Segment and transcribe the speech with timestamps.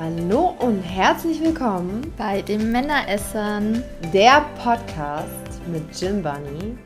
[0.00, 6.78] Hallo und herzlich willkommen bei den Männeressern, der Podcast mit Jim Bunny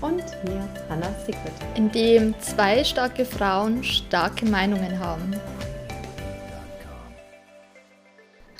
[0.00, 5.34] und mir, Hannah Secret, in dem zwei starke Frauen starke Meinungen haben.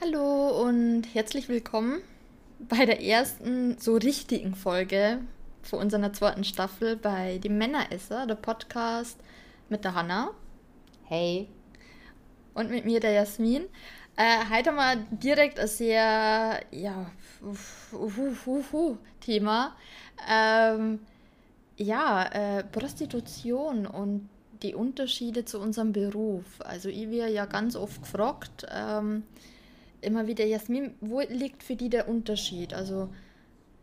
[0.00, 2.00] Hallo und herzlich willkommen
[2.58, 5.20] bei der ersten so richtigen Folge
[5.62, 9.20] von unserer zweiten Staffel bei den Männeresser, der Podcast
[9.68, 10.32] mit der Hannah.
[11.04, 11.48] Hey.
[12.52, 13.62] Und mit mir, der Jasmin.
[14.16, 17.10] Äh, heute wir direkt ein sehr, ja,
[19.20, 19.76] Thema.
[20.28, 21.00] Ähm,
[21.76, 24.28] ja, äh, Prostitution und
[24.62, 26.44] die Unterschiede zu unserem Beruf.
[26.58, 29.22] Also ich werde ja ganz oft gefragt, ähm,
[30.02, 32.74] immer wieder, Jasmin, wo liegt für die der Unterschied?
[32.74, 33.08] Also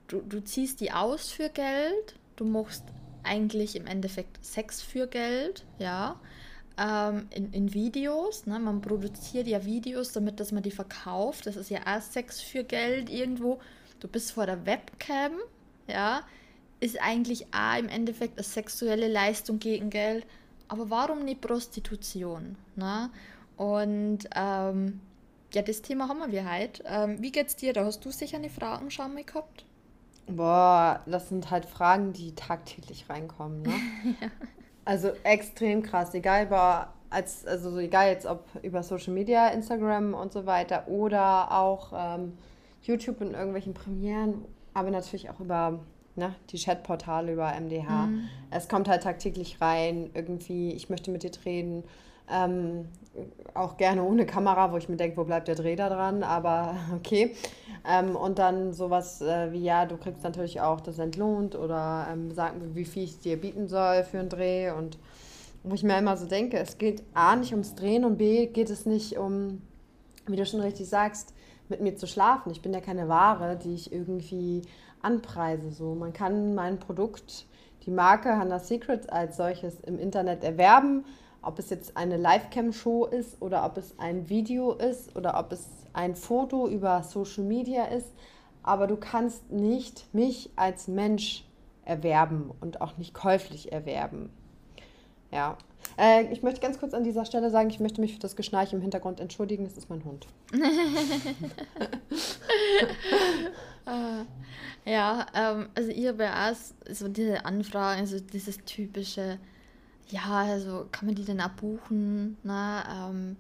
[0.08, 2.84] du, du ziehst die aus für Geld, du machst
[3.24, 6.20] eigentlich im Endeffekt Sex für Geld, ja
[6.78, 8.46] ähm, in, in Videos.
[8.46, 8.60] Ne?
[8.60, 11.46] Man produziert ja Videos, damit dass man die verkauft.
[11.46, 13.60] Das ist ja auch Sex für Geld irgendwo.
[14.00, 15.34] Du bist vor der Webcam,
[15.88, 16.22] ja,
[16.80, 20.26] ist eigentlich auch im Endeffekt eine sexuelle Leistung gegen Geld.
[20.68, 22.56] Aber warum nicht Prostitution?
[22.76, 23.10] Ne?
[23.56, 25.00] Und ähm,
[25.54, 26.84] ja, das Thema haben wir heute.
[26.86, 27.74] Ähm, wie geht's dir?
[27.74, 29.66] Da hast du sicher eine Fragen schon mal gehabt?
[30.28, 33.62] Boah, das sind halt Fragen, die tagtäglich reinkommen.
[33.62, 33.74] Ne?
[34.22, 34.30] ja.
[34.88, 40.32] Also extrem krass, egal über, als, also egal jetzt ob über Social Media, Instagram und
[40.32, 42.38] so weiter oder auch ähm,
[42.84, 45.80] YouTube in irgendwelchen Premieren, aber natürlich auch über
[46.16, 48.06] ne, die Chatportale, über MDH.
[48.06, 48.30] Mhm.
[48.50, 51.84] Es kommt halt tagtäglich rein, irgendwie, ich möchte mit dir reden.
[52.30, 52.86] Ähm,
[53.54, 56.76] auch gerne ohne Kamera, wo ich mir denke, wo bleibt der Dreh da dran, aber
[56.96, 57.36] okay.
[57.88, 62.32] Ähm, und dann sowas äh, wie, ja, du kriegst natürlich auch das entlohnt oder ähm,
[62.32, 64.72] sag mir, wie viel ich dir bieten soll für einen Dreh.
[64.72, 64.98] Und
[65.64, 68.70] wo ich mir immer so denke, es geht A nicht ums Drehen und B geht
[68.70, 69.62] es nicht um,
[70.28, 71.34] wie du schon richtig sagst,
[71.70, 72.52] mit mir zu schlafen.
[72.52, 74.62] Ich bin ja keine Ware, die ich irgendwie
[75.02, 75.72] anpreise.
[75.72, 77.46] So, man kann mein Produkt,
[77.86, 81.06] die Marke Hannah Secrets als solches im Internet erwerben
[81.48, 85.66] ob es jetzt eine Livecam-Show ist oder ob es ein Video ist oder ob es
[85.94, 88.12] ein Foto über Social Media ist.
[88.64, 91.46] Aber du kannst nicht mich als Mensch
[91.86, 94.30] erwerben und auch nicht käuflich erwerben.
[95.32, 95.58] Ja.
[95.98, 98.74] Äh, ich möchte ganz kurz an dieser Stelle sagen, ich möchte mich für das Geschnarch
[98.74, 99.64] im Hintergrund entschuldigen.
[99.64, 100.28] Das ist mein Hund.
[104.86, 109.40] ja, ähm, also ihr bei uns, so diese Anfragen, also dieses typische,
[110.10, 112.38] ja, also kann man die denn abbuchen?
[112.44, 113.36] Na, ähm,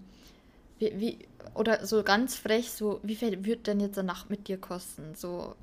[0.79, 1.19] wie, wie,
[1.53, 5.16] oder so ganz frech, so, wie viel wird denn jetzt eine Nacht mit dir kosten?
[5.16, 5.56] So,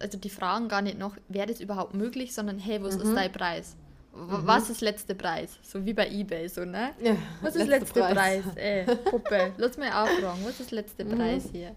[0.00, 3.02] also die fragen gar nicht noch, wäre das überhaupt möglich, sondern hey, was mhm.
[3.02, 3.76] ist dein Preis?
[4.14, 4.46] Mhm.
[4.46, 5.58] Was ist letzte Preis?
[5.62, 6.90] So wie bei Ebay, so, ne?
[7.00, 8.42] Ja, was ist letzte, letzte Preis?
[8.42, 8.56] Preis?
[8.56, 11.16] Ey, Puppe, lass mich auch fragen, was ist letzte mhm.
[11.16, 11.74] Preis hier?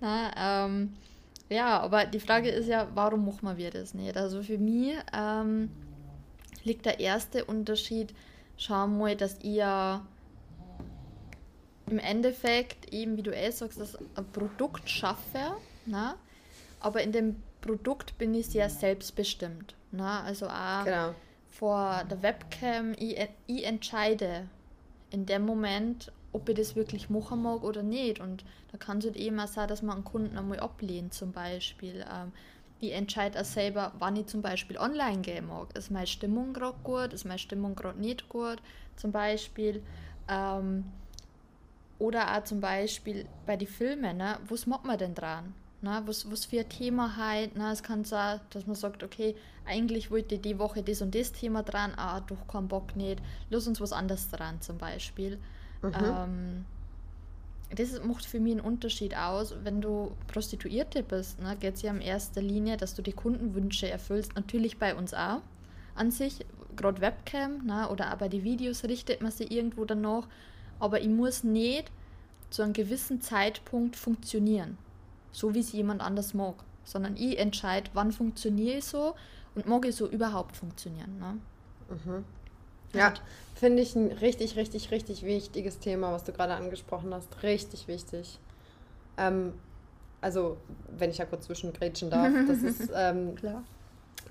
[0.00, 0.94] Na, ähm,
[1.48, 4.16] ja, aber die Frage ist ja, warum machen wir das nicht?
[4.16, 5.70] Also für mich, ähm,
[6.64, 8.14] liegt der erste Unterschied,
[8.56, 10.04] schau mal, dass ihr
[11.86, 15.56] im Endeffekt eben, wie du eh sagst, das ein Produkt schaffe,
[15.86, 16.14] ne?
[16.78, 19.74] aber in dem Produkt bin ich sehr selbstbestimmt.
[19.90, 20.08] Ne?
[20.08, 21.14] Also auch genau.
[21.50, 24.48] vor der Webcam, ich, ich entscheide
[25.10, 28.20] in dem Moment, ob ich das wirklich machen mag oder nicht.
[28.20, 31.32] Und da kann es halt eben auch sein, dass man einen Kunden einmal ablehnt, zum
[31.32, 32.04] Beispiel.
[32.10, 32.32] Ähm,
[32.80, 35.76] ich entscheide auch selber, wann ich zum Beispiel online gehen mag.
[35.76, 37.12] Ist meine Stimmung gerade gut?
[37.12, 38.58] Ist meine Stimmung gerade nicht gut?
[38.96, 39.82] Zum Beispiel.
[40.28, 40.84] Ähm,
[41.98, 44.38] oder auch zum Beispiel bei den Filmen, ne?
[44.48, 45.52] was macht man denn dran?
[45.82, 46.02] Ne?
[46.06, 47.56] Was, was für ein Thema halt?
[47.56, 47.70] Ne?
[47.70, 49.36] Es kann sein, dass man sagt, okay,
[49.66, 53.20] eigentlich wollte ich die Woche das und das Thema dran, ah, doch keinen Bock nicht,
[53.50, 55.38] lass uns was anderes dran zum Beispiel.
[55.82, 55.92] Mhm.
[55.94, 56.64] Ähm,
[57.74, 59.54] das macht für mich einen Unterschied aus.
[59.62, 63.88] Wenn du Prostituierte bist, ne, geht es ja in erster Linie, dass du die Kundenwünsche
[63.88, 64.34] erfüllst.
[64.34, 65.40] Natürlich bei uns auch
[65.94, 66.44] an sich,
[66.76, 70.26] gerade Webcam ne, oder aber die Videos richtet man sie irgendwo danach.
[70.80, 71.90] Aber ich muss nicht
[72.48, 74.76] zu einem gewissen Zeitpunkt funktionieren,
[75.30, 76.56] so wie es jemand anders mag.
[76.84, 79.14] Sondern ich entscheide, wann funktioniere ich so
[79.54, 81.18] und mag ich so überhaupt funktionieren.
[81.18, 81.38] Ne?
[81.90, 82.24] Mhm.
[82.92, 83.14] Ja,
[83.54, 87.42] finde ich ein richtig, richtig, richtig wichtiges Thema, was du gerade angesprochen hast.
[87.42, 88.38] Richtig wichtig.
[89.16, 89.52] Ähm,
[90.20, 90.56] also,
[90.96, 93.34] wenn ich ja kurz zwischengrätschen darf, das ist ähm,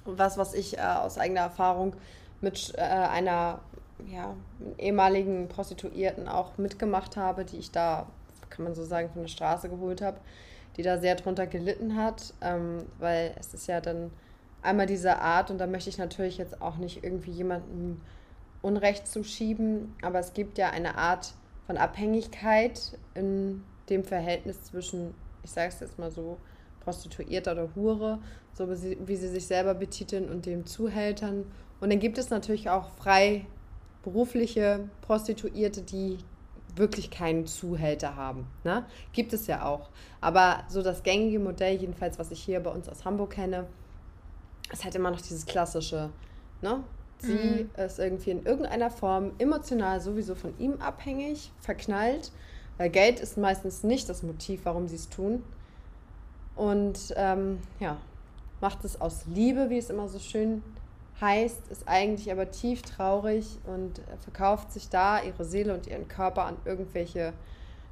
[0.05, 1.95] was, was ich äh, aus eigener Erfahrung
[2.41, 3.59] mit äh, einer
[4.07, 4.35] ja,
[4.77, 8.07] ehemaligen Prostituierten auch mitgemacht habe, die ich da,
[8.49, 10.17] kann man so sagen, von der Straße geholt habe,
[10.77, 14.11] die da sehr drunter gelitten hat, ähm, weil es ist ja dann
[14.61, 18.01] einmal diese Art und da möchte ich natürlich jetzt auch nicht irgendwie jemanden
[18.61, 21.33] Unrecht zu schieben, aber es gibt ja eine Art
[21.65, 25.13] von Abhängigkeit in dem Verhältnis zwischen,
[25.43, 26.37] ich sage es jetzt mal so,
[26.81, 28.19] Prostituierter oder Hure,
[28.53, 31.45] so wie sie, sich selber betiteln und den Zuhältern.
[31.79, 33.45] Und dann gibt es natürlich auch frei
[34.03, 36.17] berufliche Prostituierte, die
[36.75, 38.47] wirklich keinen Zuhälter haben.
[38.63, 38.85] Ne?
[39.13, 39.89] Gibt es ja auch.
[40.21, 43.67] Aber so das gängige Modell, jedenfalls was ich hier bei uns aus Hamburg kenne,
[44.71, 46.09] ist halt immer noch dieses klassische.
[46.61, 46.83] Ne?
[47.19, 47.69] Sie mhm.
[47.77, 52.31] ist irgendwie in irgendeiner Form emotional sowieso von ihm abhängig, verknallt,
[52.77, 55.43] weil Geld ist meistens nicht das Motiv, warum sie es tun.
[56.55, 57.97] Und ähm, ja,
[58.61, 60.63] macht es aus Liebe, wie es immer so schön
[61.19, 66.45] heißt, ist eigentlich aber tief traurig und verkauft sich da ihre Seele und ihren Körper
[66.45, 67.33] an irgendwelche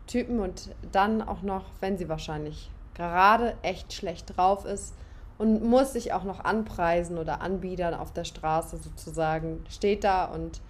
[0.08, 4.94] Typen und dann auch noch, wenn sie wahrscheinlich gerade echt schlecht drauf ist
[5.38, 10.62] und muss sich auch noch anpreisen oder anbiedern auf der Straße sozusagen, steht da und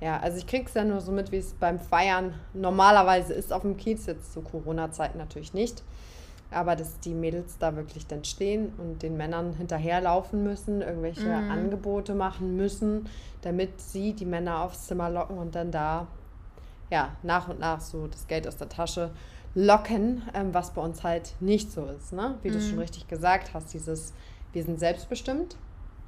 [0.00, 3.62] ja, also ich krieg's ja nur so mit, wie es beim Feiern normalerweise ist auf
[3.62, 5.82] dem Kiez, jetzt zu Corona-Zeiten natürlich nicht
[6.50, 11.50] aber dass die Mädels da wirklich dann stehen und den Männern hinterherlaufen müssen, irgendwelche mhm.
[11.50, 13.08] Angebote machen müssen,
[13.42, 16.08] damit sie die Männer aufs Zimmer locken und dann da
[16.90, 19.10] ja nach und nach so das Geld aus der Tasche
[19.54, 22.36] locken, ähm, was bei uns halt nicht so ist, ne?
[22.42, 22.54] Wie mhm.
[22.54, 24.12] du schon richtig gesagt hast, dieses
[24.52, 25.56] wir sind selbstbestimmt.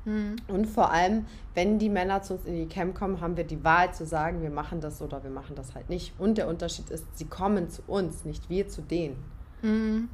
[0.05, 0.37] Mhm.
[0.49, 3.63] Und vor allem, wenn die Männer zu uns in die Camp kommen, haben wir die
[3.63, 6.13] Wahl zu sagen, wir machen das oder wir machen das halt nicht.
[6.19, 9.17] Und der Unterschied ist, sie kommen zu uns, nicht wir zu denen.
[9.63, 10.09] Mhm.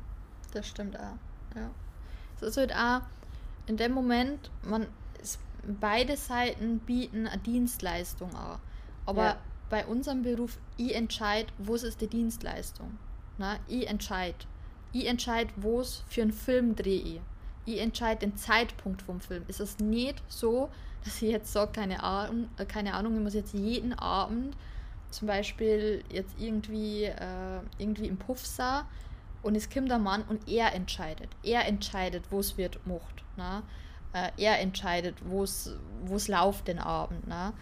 [0.52, 1.16] Das stimmt auch.
[1.56, 1.70] Ja.
[2.36, 3.00] Es ist halt auch
[3.66, 4.86] in dem Moment, man
[5.22, 5.38] ist,
[5.80, 8.58] beide Seiten bieten eine Dienstleistung an.
[9.06, 9.36] Aber ja.
[9.70, 12.98] bei unserem Beruf, ich entscheide, wo ist die Dienstleistung.
[13.38, 14.36] Na, ich entscheide.
[14.92, 17.20] Ich entscheide, wo es für einen Film drehe.
[17.66, 19.44] Ich entscheide den Zeitpunkt vom Film.
[19.48, 20.70] Ist es nicht so,
[21.04, 24.56] dass ich jetzt sage, keine Ahnung, äh, keine Ahnung, ich muss jetzt jeden Abend
[25.10, 28.86] zum Beispiel jetzt irgendwie, äh, irgendwie im Puff sah
[29.42, 31.28] und es kommt der Mann und er entscheidet.
[31.42, 33.24] Er entscheidet, wo es wird macht.
[33.36, 33.62] Ne?
[34.12, 37.26] Äh, er entscheidet, wo es läuft den Abend.
[37.26, 37.52] Ne?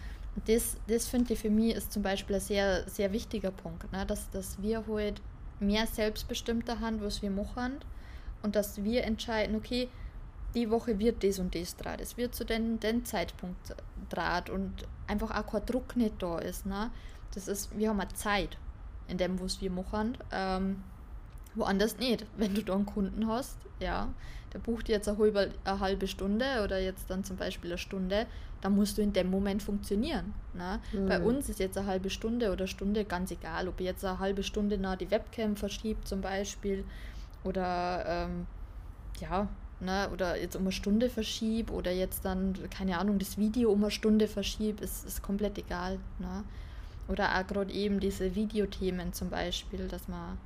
[0.45, 4.05] Das, das finde ich für mich ist zum Beispiel ein sehr, sehr wichtiger Punkt, ne?
[4.05, 5.21] dass, dass wir halt
[5.59, 7.79] mehr selbstbestimmter haben, was wir machen
[8.43, 9.89] und dass wir entscheiden, okay,
[10.55, 12.01] die Woche wird das und das draht.
[12.01, 13.75] Es wird zu den, den Zeitpunkt
[14.09, 14.71] draht und
[15.07, 16.65] einfach auch kein Druck nicht da ist.
[16.65, 16.89] Ne?
[17.33, 18.57] Das ist, wir haben eine Zeit
[19.07, 20.17] in dem, was wir machen.
[20.31, 20.83] Ähm,
[21.55, 22.25] Woanders nicht.
[22.37, 24.09] Wenn du da einen Kunden hast, ja,
[24.53, 28.27] der bucht jetzt eine halbe, eine halbe Stunde oder jetzt dann zum Beispiel eine Stunde,
[28.61, 30.33] dann musst du in dem Moment funktionieren.
[30.53, 30.79] Ne?
[30.93, 31.07] Mhm.
[31.07, 34.43] Bei uns ist jetzt eine halbe Stunde oder Stunde ganz egal, ob jetzt eine halbe
[34.43, 36.83] Stunde nach die Webcam verschiebt zum Beispiel
[37.43, 38.47] oder ähm,
[39.19, 39.47] ja,
[39.79, 43.83] ne, oder jetzt um eine Stunde verschiebe oder jetzt dann, keine Ahnung, das Video um
[43.83, 45.99] eine Stunde verschiebe, ist, ist komplett egal.
[46.19, 46.43] Ne?
[47.07, 50.37] Oder auch gerade eben diese Videothemen zum Beispiel, dass man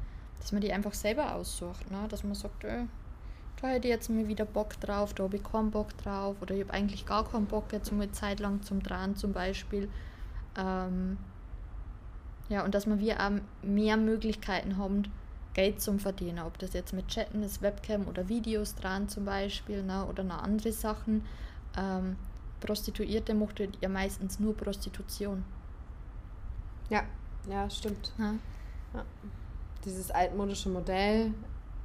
[0.41, 2.07] dass man die einfach selber aussucht, ne?
[2.09, 2.85] dass man sagt, äh,
[3.61, 6.55] da hätte ich jetzt mal wieder Bock drauf, da habe ich keinen Bock drauf oder
[6.55, 9.89] ich habe eigentlich gar keinen Bock jetzt mal Zeit lang zum Drehen zum Beispiel.
[10.57, 11.17] Ähm,
[12.49, 13.31] ja, und dass man wir auch
[13.61, 15.03] mehr Möglichkeiten haben,
[15.53, 19.83] Geld zum Verdienen, ob das jetzt mit Chatten ist, Webcam oder Videos dran zum Beispiel
[19.83, 21.25] ne, oder noch andere Sachen.
[21.77, 22.15] Ähm,
[22.61, 25.43] Prostituierte macht ja meistens nur Prostitution.
[26.89, 27.03] Ja,
[27.49, 28.13] ja, stimmt.
[28.17, 28.35] Ja.
[28.93, 29.05] ja
[29.83, 31.33] dieses altmodische Modell,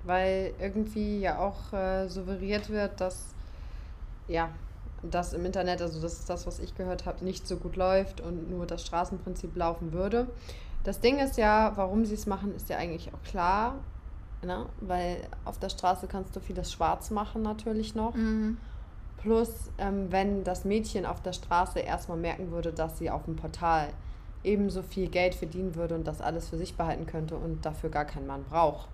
[0.06, 3.34] weil irgendwie ja auch äh, suggeriert wird, dass
[4.28, 4.50] ja,
[5.02, 8.20] das im Internet, also das ist das, was ich gehört habe, nicht so gut läuft
[8.20, 10.26] und nur das Straßenprinzip laufen würde.
[10.84, 13.76] Das Ding ist ja, warum sie es machen, ist ja eigentlich auch klar,
[14.42, 14.66] ne?
[14.80, 18.14] weil auf der Straße kannst du vieles schwarz machen natürlich noch.
[18.14, 18.58] Mhm.
[19.18, 23.36] Plus, ähm, wenn das Mädchen auf der Straße erstmal merken würde, dass sie auf dem
[23.36, 23.88] Portal
[24.44, 28.04] ebenso viel Geld verdienen würde und das alles für sich behalten könnte und dafür gar
[28.04, 28.88] keinen Mann braucht,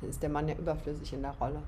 [0.00, 1.62] dann ist der Mann ja überflüssig in der Rolle.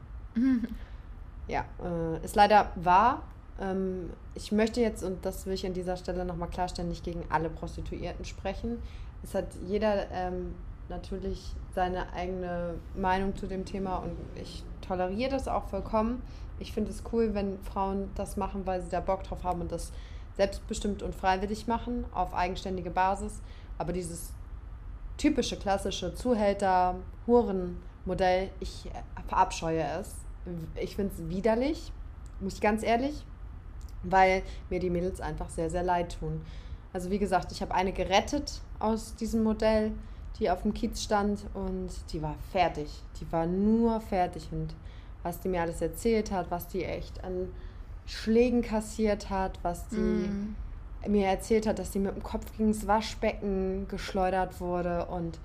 [1.48, 3.22] ja, äh, ist leider wahr.
[3.60, 7.24] Ähm, ich möchte jetzt, und das will ich an dieser Stelle nochmal klarstellen, nicht gegen
[7.28, 8.82] alle Prostituierten sprechen.
[9.22, 10.54] Es hat jeder ähm,
[10.88, 16.22] natürlich seine eigene Meinung zu dem Thema und ich toleriere das auch vollkommen.
[16.58, 19.72] Ich finde es cool, wenn Frauen das machen, weil sie da Bock drauf haben und
[19.72, 19.92] das
[20.36, 23.40] selbstbestimmt und freiwillig machen, auf eigenständige Basis.
[23.78, 24.32] Aber dieses
[25.16, 26.14] typische, klassische
[28.04, 28.90] Zuhälter-Huren-Modell, ich
[29.28, 30.14] verabscheue es.
[30.76, 31.92] Ich finde es widerlich,
[32.40, 33.24] muss ich ganz ehrlich,
[34.02, 36.40] weil mir die Mädels einfach sehr, sehr leid tun.
[36.92, 39.92] Also wie gesagt, ich habe eine gerettet aus diesem Modell,
[40.38, 42.88] die auf dem Kiez stand und die war fertig.
[43.20, 44.74] Die war nur fertig und
[45.22, 47.48] was die mir alles erzählt hat, was die echt an
[48.06, 50.56] Schlägen kassiert hat, was die mm.
[51.08, 55.38] mir erzählt hat, dass sie mit dem Kopf gegen das Waschbecken geschleudert wurde und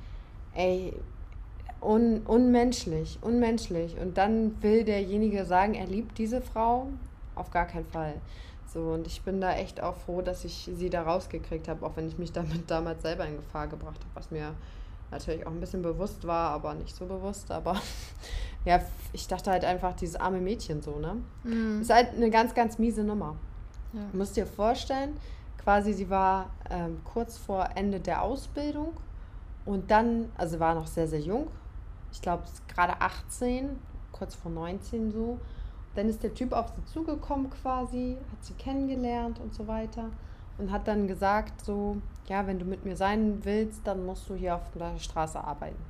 [0.53, 0.93] ey,
[1.85, 3.97] un, unmenschlich, unmenschlich.
[3.99, 6.87] Und dann will derjenige sagen, er liebt diese Frau?
[7.35, 8.15] Auf gar keinen Fall.
[8.67, 11.95] So, und ich bin da echt auch froh, dass ich sie da rausgekriegt habe, auch
[11.95, 14.53] wenn ich mich damit damals selber in Gefahr gebracht habe, was mir
[15.11, 17.51] natürlich auch ein bisschen bewusst war, aber nicht so bewusst.
[17.51, 17.75] Aber
[18.65, 18.81] ja,
[19.13, 21.17] ich dachte halt einfach, dieses arme Mädchen so, ne?
[21.43, 21.81] Mhm.
[21.81, 23.35] Ist halt eine ganz, ganz miese Nummer.
[23.93, 24.01] Ja.
[24.11, 25.15] Du musst dir vorstellen,
[25.63, 28.93] quasi sie war ähm, kurz vor Ende der Ausbildung
[29.65, 31.47] und dann, also war noch sehr, sehr jung.
[32.15, 32.43] Ich glaube,
[32.73, 33.77] gerade 18,
[34.13, 35.37] kurz vor 19 so.
[35.95, 40.09] Dann ist der Typ auf sie zugekommen quasi, hat sie kennengelernt und so weiter
[40.57, 44.35] und hat dann gesagt so, ja, wenn du mit mir sein willst, dann musst du
[44.35, 45.83] hier auf der Straße arbeiten.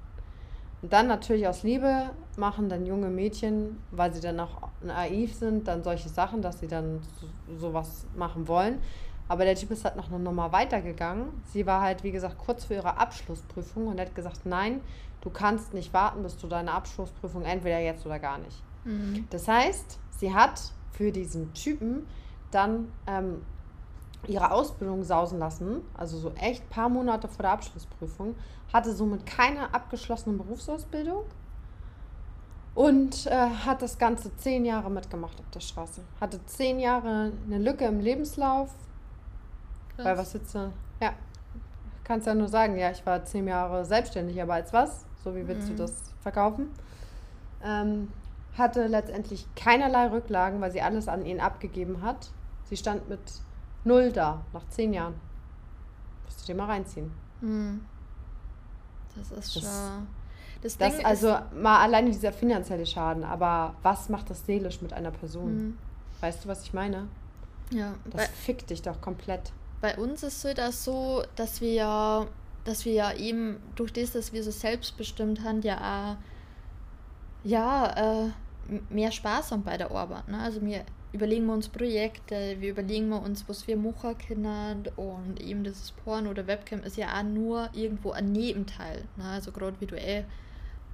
[0.82, 5.68] Und dann natürlich aus Liebe machen dann junge Mädchen, weil sie dann auch naiv sind,
[5.68, 8.80] dann solche Sachen, dass sie dann so, sowas machen wollen.
[9.28, 11.28] Aber der Typ ist halt noch eine Nummer weitergegangen.
[11.52, 14.82] Sie war halt, wie gesagt, kurz vor ihrer Abschlussprüfung und hat gesagt, nein,
[15.22, 18.62] du kannst nicht warten, bis du deine Abschlussprüfung entweder jetzt oder gar nicht.
[18.84, 19.28] Mhm.
[19.32, 22.06] Das heißt, sie hat für diesen Typen
[22.52, 23.42] dann ähm,
[24.28, 28.36] ihre Ausbildung sausen lassen, also so echt paar Monate vor der Abschlussprüfung,
[28.72, 31.24] hatte somit keine abgeschlossene Berufsausbildung
[32.74, 36.02] und äh, hat das Ganze zehn Jahre mitgemacht auf der Straße.
[36.20, 38.74] Hatte zehn Jahre eine Lücke im Lebenslauf.
[39.96, 40.06] Krass.
[40.06, 40.72] Weil was sitze?
[41.02, 41.14] Ja,
[42.04, 45.06] kannst ja nur sagen, ja, ich war zehn Jahre selbstständig, aber als was?
[45.24, 45.78] So wie willst mhm.
[45.78, 46.70] du das verkaufen?
[47.64, 48.10] Ähm,
[48.58, 52.30] hatte letztendlich keinerlei Rücklagen, weil sie alles an ihn abgegeben hat.
[52.66, 53.20] Sie stand mit
[53.84, 55.16] null da, nach zehn Jahren.
[56.26, 57.12] Musst du dir mal reinziehen.
[57.42, 57.86] Mhm.
[59.16, 60.08] Das ist schon.
[60.62, 65.12] Das, das also mal alleine dieser finanzielle Schaden, aber was macht das seelisch mit einer
[65.12, 65.56] Person?
[65.56, 65.78] Mhm.
[66.22, 67.08] Weißt du, was ich meine?
[67.72, 67.94] Ja.
[68.10, 69.52] Das fickt dich doch komplett.
[69.86, 72.26] Bei uns ist es das so, dass wir ja,
[72.64, 78.30] dass wir ja eben durch das, dass wir so selbstbestimmt haben, ja auch, ja, äh,
[78.90, 80.28] mehr Spaß haben bei der Arbeit.
[80.28, 80.40] Ne?
[80.40, 85.40] Also wir überlegen wir uns Projekte, wir überlegen wir uns, was wir machen können und
[85.40, 89.04] eben dieses Porn oder Webcam ist ja auch nur irgendwo ein Nebenteil.
[89.18, 89.26] Ne?
[89.26, 90.24] Also gerade wie du eh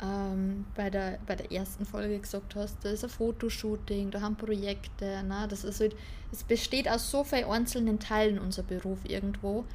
[0.01, 4.35] ähm, bei, der, bei der ersten Folge gesagt hast, da ist ein Fotoshooting, da haben
[4.35, 5.45] Projekte, ne?
[5.49, 5.95] das ist halt,
[6.31, 9.65] es besteht aus so vielen einzelnen Teilen unser Beruf irgendwo.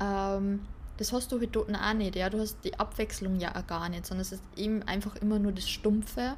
[0.00, 0.60] Ähm,
[0.98, 3.88] das hast du halt dort auch nicht, ja, du hast die Abwechslung ja auch gar
[3.88, 6.36] nicht, sondern es ist eben einfach immer nur das Stumpfe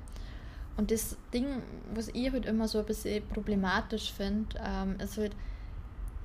[0.76, 1.46] und das Ding,
[1.94, 5.32] was ich halt immer so ein bisschen problematisch finde, ähm, ist halt,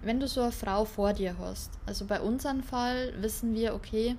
[0.01, 1.71] wenn du so eine Frau vor dir hast.
[1.85, 4.15] Also bei unserem Fall wissen wir, okay,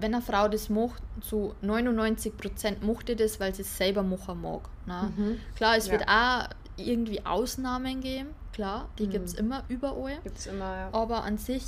[0.00, 4.40] wenn eine Frau das macht, zu 99% macht die das, weil sie es selber machen
[4.40, 4.68] mag.
[4.86, 5.12] Ne?
[5.16, 5.40] Mhm.
[5.56, 5.92] Klar, es ja.
[5.92, 9.10] wird auch irgendwie Ausnahmen geben, klar, die mhm.
[9.10, 10.18] gibt es immer überall.
[10.22, 10.88] Gibt's immer, ja.
[10.92, 11.64] Aber an sich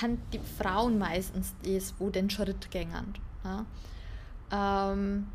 [0.00, 3.14] haben die Frauen meistens das, wo den Schritt gängen.
[3.44, 3.66] Ne?
[4.50, 5.26] Ähm,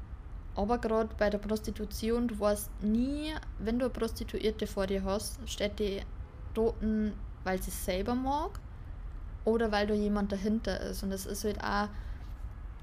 [0.55, 5.39] aber gerade bei der Prostitution, du weißt nie, wenn du eine Prostituierte vor dir hast,
[5.50, 6.01] steht die
[6.53, 8.60] Toten, weil sie es selber mag
[9.45, 11.03] oder weil da jemand dahinter ist.
[11.03, 11.88] Und das ist halt auch,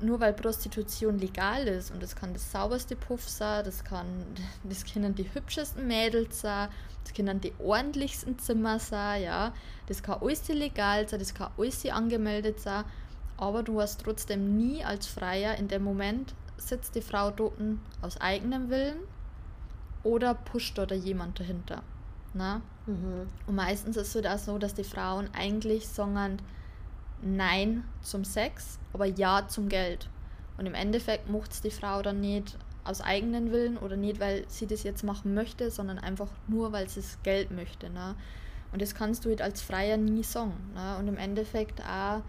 [0.00, 4.07] nur weil Prostitution legal ist und das kann das sauberste Puff sein, das kann,
[4.65, 6.69] das können die hübschesten Mädels sein,
[7.05, 9.53] das können die ordentlichsten Zimmer sein, ja,
[9.87, 12.85] das kann alles legal sein, das kann alles angemeldet sein,
[13.37, 17.55] aber du hast trotzdem nie als Freier in dem Moment sitzt die Frau dort
[18.03, 18.99] aus eigenem Willen
[20.03, 21.83] oder pusht oder jemand dahinter.
[22.35, 22.61] Na?
[22.87, 23.29] Mhm.
[23.47, 26.39] Und meistens ist es auch so, dass die Frauen eigentlich sagen
[27.23, 30.09] Nein zum Sex, aber Ja zum Geld.
[30.57, 34.45] Und im Endeffekt macht es die Frau dann nicht aus eigenem Willen oder nicht, weil
[34.49, 37.91] sie das jetzt machen möchte, sondern einfach nur, weil sie das Geld möchte.
[37.91, 38.15] Ne?
[38.73, 40.55] Und das kannst du halt als Freier nie sagen.
[40.75, 40.97] Ne?
[40.99, 42.23] Und im Endeffekt auch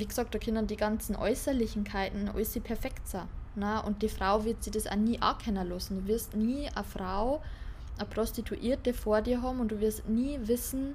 [0.00, 3.28] wie gesagt, da können die ganzen Äußerlichkeiten alles perfekt sein.
[3.54, 3.82] Ne?
[3.82, 6.00] Und die Frau wird sich das auch nie erkennen lassen.
[6.00, 7.42] Du wirst nie eine Frau,
[7.98, 10.94] eine Prostituierte vor dir haben und du wirst nie wissen,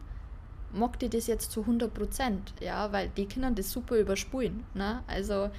[0.74, 4.64] mag die das jetzt zu 100 Prozent, ja, weil die können das super überspulen.
[4.74, 5.02] Ne?
[5.08, 5.50] Also,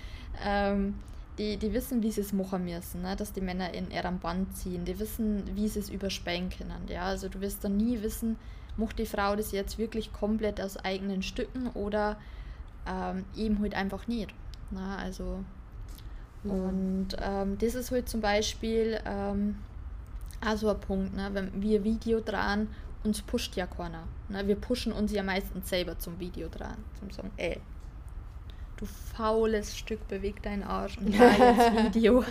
[0.45, 0.95] ähm,
[1.39, 3.15] die, die wissen, wie sie es machen müssen, ne?
[3.15, 6.89] dass die Männer in ihrem Band ziehen, die wissen, wie sie es überspähen können.
[6.89, 7.05] Ja?
[7.05, 8.37] Also, du wirst dann nie wissen,
[8.77, 12.19] macht die Frau das jetzt wirklich komplett aus eigenen Stücken oder
[12.87, 14.35] ähm, eben halt einfach nicht.
[14.71, 15.45] Na, also
[16.43, 16.51] mhm.
[16.51, 19.01] und ähm, das ist halt zum Beispiel
[20.41, 21.31] auch ein Punkt, ne?
[21.33, 22.69] wenn wir Video dran,
[23.05, 24.05] uns pusht ja keiner.
[24.29, 24.47] Ne?
[24.47, 27.61] Wir pushen uns ja meistens selber zum Video dran, zum sagen, ey,
[28.77, 32.23] du faules Stück, beweg deinen Arsch und da jetzt Video.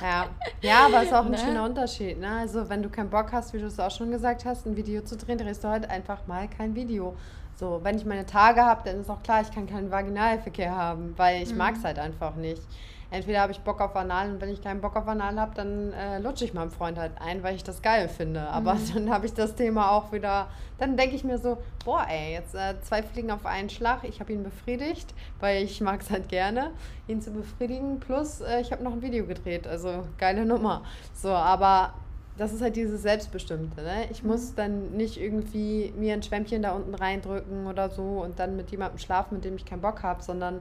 [0.00, 0.28] ja.
[0.60, 1.38] ja, aber es ist auch ein ne?
[1.38, 2.20] schöner Unterschied.
[2.20, 2.30] Ne?
[2.30, 5.02] Also wenn du keinen Bock hast, wie du es auch schon gesagt hast, ein Video
[5.02, 7.16] zu drehen, drehst du halt einfach mal kein Video.
[7.54, 11.14] So, wenn ich meine Tage habe, dann ist auch klar, ich kann keinen Vaginalverkehr haben,
[11.16, 11.58] weil ich mhm.
[11.58, 12.62] mag es halt einfach nicht
[13.10, 15.92] entweder habe ich Bock auf Anal und wenn ich keinen Bock auf Anal habe, dann
[15.92, 18.40] äh, lutsche ich meinem Freund halt ein, weil ich das geil finde.
[18.48, 18.94] Aber mhm.
[18.94, 20.48] dann habe ich das Thema auch wieder,
[20.78, 24.20] dann denke ich mir so, boah ey, jetzt äh, zwei Fliegen auf einen Schlag, ich
[24.20, 26.72] habe ihn befriedigt, weil ich mag es halt gerne,
[27.06, 30.82] ihn zu befriedigen, plus äh, ich habe noch ein Video gedreht, also geile Nummer.
[31.14, 31.94] So, aber
[32.36, 33.82] das ist halt dieses Selbstbestimmte.
[33.82, 34.06] Ne?
[34.10, 34.30] Ich mhm.
[34.30, 38.70] muss dann nicht irgendwie mir ein Schwämmchen da unten reindrücken oder so und dann mit
[38.70, 40.60] jemandem schlafen, mit dem ich keinen Bock habe, sondern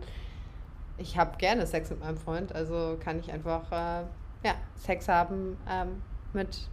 [0.97, 4.03] ich habe gerne Sex mit meinem Freund, also kann ich einfach äh,
[4.45, 6.01] ja, Sex haben ähm,
[6.33, 6.69] mit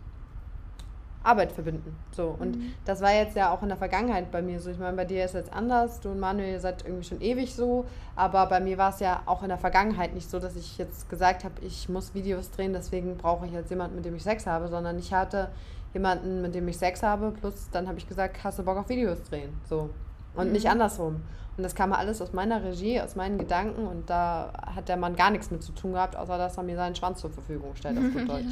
[1.25, 1.97] Arbeit verbinden.
[2.11, 2.37] So.
[2.39, 2.75] Und mhm.
[2.85, 4.71] das war jetzt ja auch in der Vergangenheit bei mir so.
[4.71, 6.01] Ich meine, bei dir ist es jetzt anders.
[6.01, 7.85] Du und Manuel, ihr seid irgendwie schon ewig so.
[8.17, 11.09] Aber bei mir war es ja auch in der Vergangenheit nicht so, dass ich jetzt
[11.09, 14.47] gesagt habe, ich muss Videos drehen, deswegen brauche ich jetzt jemanden, mit dem ich Sex
[14.47, 15.51] habe, sondern ich hatte
[15.95, 18.89] jemanden, mit dem ich Sex habe, plus dann habe ich gesagt, hast du Bock auf
[18.89, 19.53] Videos drehen?
[19.69, 19.91] So.
[20.35, 20.53] Und mhm.
[20.53, 21.23] nicht andersrum.
[21.57, 25.17] Und das kam alles aus meiner Regie, aus meinen Gedanken und da hat der Mann
[25.17, 27.99] gar nichts mit zu tun gehabt, außer dass er mir seinen Schwanz zur Verfügung stellt,
[27.99, 28.47] auf gut Deutsch.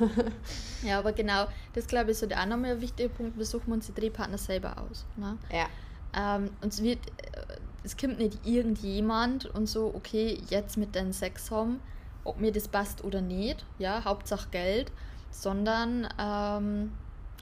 [0.82, 3.86] ja, aber genau, das glaube ich so der andere ein wichtige Punkt, wir suchen uns
[3.86, 5.06] die Drehpartner selber aus.
[5.16, 5.38] Ne?
[5.52, 5.66] Ja.
[6.12, 11.12] Ähm, und es wird, äh, es kommt nicht irgendjemand und so, okay, jetzt mit den
[11.12, 11.80] Sex haben,
[12.24, 14.90] ob mir das passt oder nicht, ja, Hauptsache Geld,
[15.30, 16.92] sondern ähm,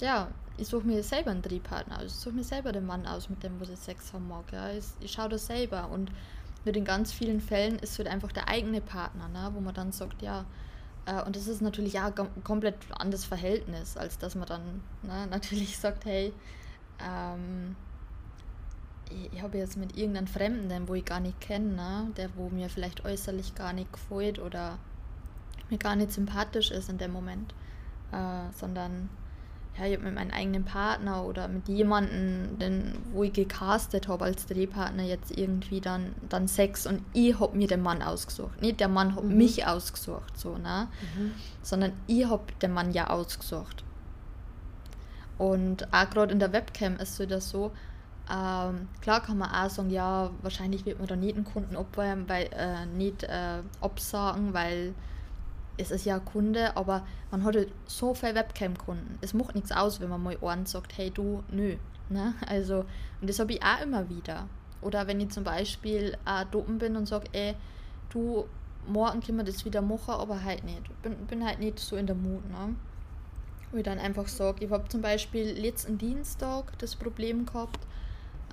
[0.01, 0.29] ja,
[0.59, 2.07] ich suche mir selber einen Triebpartner aus.
[2.07, 4.45] Ich suche mir selber den Mann aus, mit dem wo ich Sex haben mag.
[4.53, 4.71] Ja.
[4.71, 5.89] Ich, ich schaue das selber.
[5.91, 6.11] Und
[6.65, 9.75] mit in ganz vielen Fällen ist es halt einfach der eigene Partner, ne, wo man
[9.75, 10.45] dann sagt, ja,
[11.07, 12.13] äh, und das ist natürlich ein
[12.45, 16.33] komplett anderes Verhältnis, als dass man dann ne, natürlich sagt, hey,
[17.01, 17.77] ähm,
[19.11, 22.31] ich, ich habe jetzt mit irgendeinem Fremden, den wo ich gar nicht kenne, ne, der
[22.37, 24.79] wo mir vielleicht äußerlich gar nicht gefällt oder
[25.71, 27.55] mir gar nicht sympathisch ist in dem Moment,
[28.13, 29.09] äh, sondern
[29.79, 34.25] ja, ich habe mit meinem eigenen Partner oder mit jemandem, den, wo ich gecastet habe
[34.25, 38.63] als Drehpartner, jetzt irgendwie dann, dann Sex und ich habe mir den Mann ausgesucht.
[38.63, 39.37] Nicht der Mann hat mhm.
[39.37, 40.89] mich ausgesucht, so, ne?
[41.17, 41.33] Mhm.
[41.63, 43.85] sondern ich habe den Mann ja ausgesucht.
[45.39, 47.73] Und auch gerade in der Webcam ist so das so,
[48.31, 52.29] ähm, klar kann man auch sagen, ja, wahrscheinlich wird man da nicht einen Kunden abwärmen,
[52.29, 54.95] weil, äh, nicht äh, absagen, weil
[55.79, 59.19] es ist ja ein Kunde, aber man hat halt so viele Webcam-Kunden.
[59.21, 61.77] Es macht nichts aus, wenn man mal einen sagt, hey du, nö.
[62.09, 62.35] Ne?
[62.47, 62.85] Also,
[63.21, 64.49] und das habe ich auch immer wieder.
[64.81, 67.55] Oder wenn ich zum Beispiel auch dopen bin und sage, ey,
[68.11, 68.47] du,
[68.87, 70.83] morgen können wir das wieder machen, aber halt nicht.
[70.85, 72.49] Ich bin, bin halt nicht so in der Mut.
[72.49, 72.75] Ne?
[73.71, 77.81] Wo ich dann einfach sage, ich habe zum Beispiel letzten Dienstag das Problem gehabt,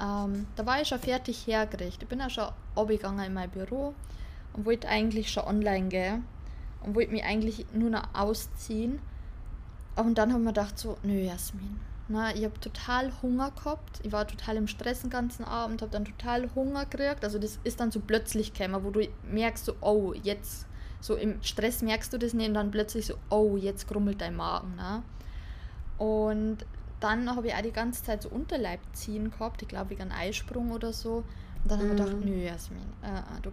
[0.01, 2.03] ähm, da war ich schon fertig hergerichtet.
[2.03, 3.93] Ich bin ja schon abgegangen in mein Büro
[4.53, 6.25] und wollte eigentlich schon online gehen
[6.85, 8.99] und wollte mich eigentlich nur noch ausziehen.
[9.95, 14.01] Und dann haben wir gedacht so, nö Jasmin, na, ich habe total Hunger gehabt.
[14.03, 17.23] Ich war total im Stress den ganzen Abend, habe dann total Hunger gekriegt.
[17.23, 20.67] Also das ist dann so plötzlich gekommen, wo du merkst so, oh, jetzt,
[20.99, 24.35] so im Stress merkst du das nicht und dann plötzlich so, oh, jetzt krummelt dein
[24.35, 24.75] Magen.
[24.75, 25.03] Ne?
[25.97, 26.65] Und
[26.99, 30.71] dann habe ich auch die ganze Zeit so Unterleib ziehen gehabt, ich glaube wegen Eisprung
[30.71, 31.23] oder so.
[31.63, 31.83] Und dann mhm.
[31.83, 33.51] habe ich gedacht, nö Jasmin, äh, äh, du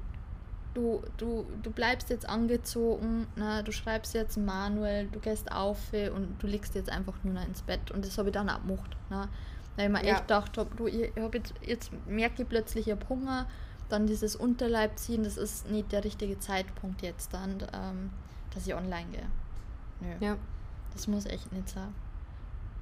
[0.74, 3.62] du, du, du bleibst jetzt angezogen, ne?
[3.64, 7.62] du schreibst jetzt Manuel, du gehst auf und du liegst jetzt einfach nur noch ins
[7.62, 7.90] Bett.
[7.90, 8.96] Und das habe ich dann auch gemacht.
[9.11, 9.28] Ne?
[9.76, 10.12] Weil ich mir ja.
[10.12, 13.46] echt gedacht habe, du, ich, ich hab jetzt, jetzt merke ich plötzlich, ich habe Hunger,
[13.88, 18.11] dann dieses Unterleib ziehen, das ist nicht der richtige Zeitpunkt jetzt dann, ähm,
[18.54, 19.26] dass ich online gehe.
[20.00, 20.26] Nö.
[20.26, 20.37] Ja.
[20.92, 21.92] Das muss echt nicht sein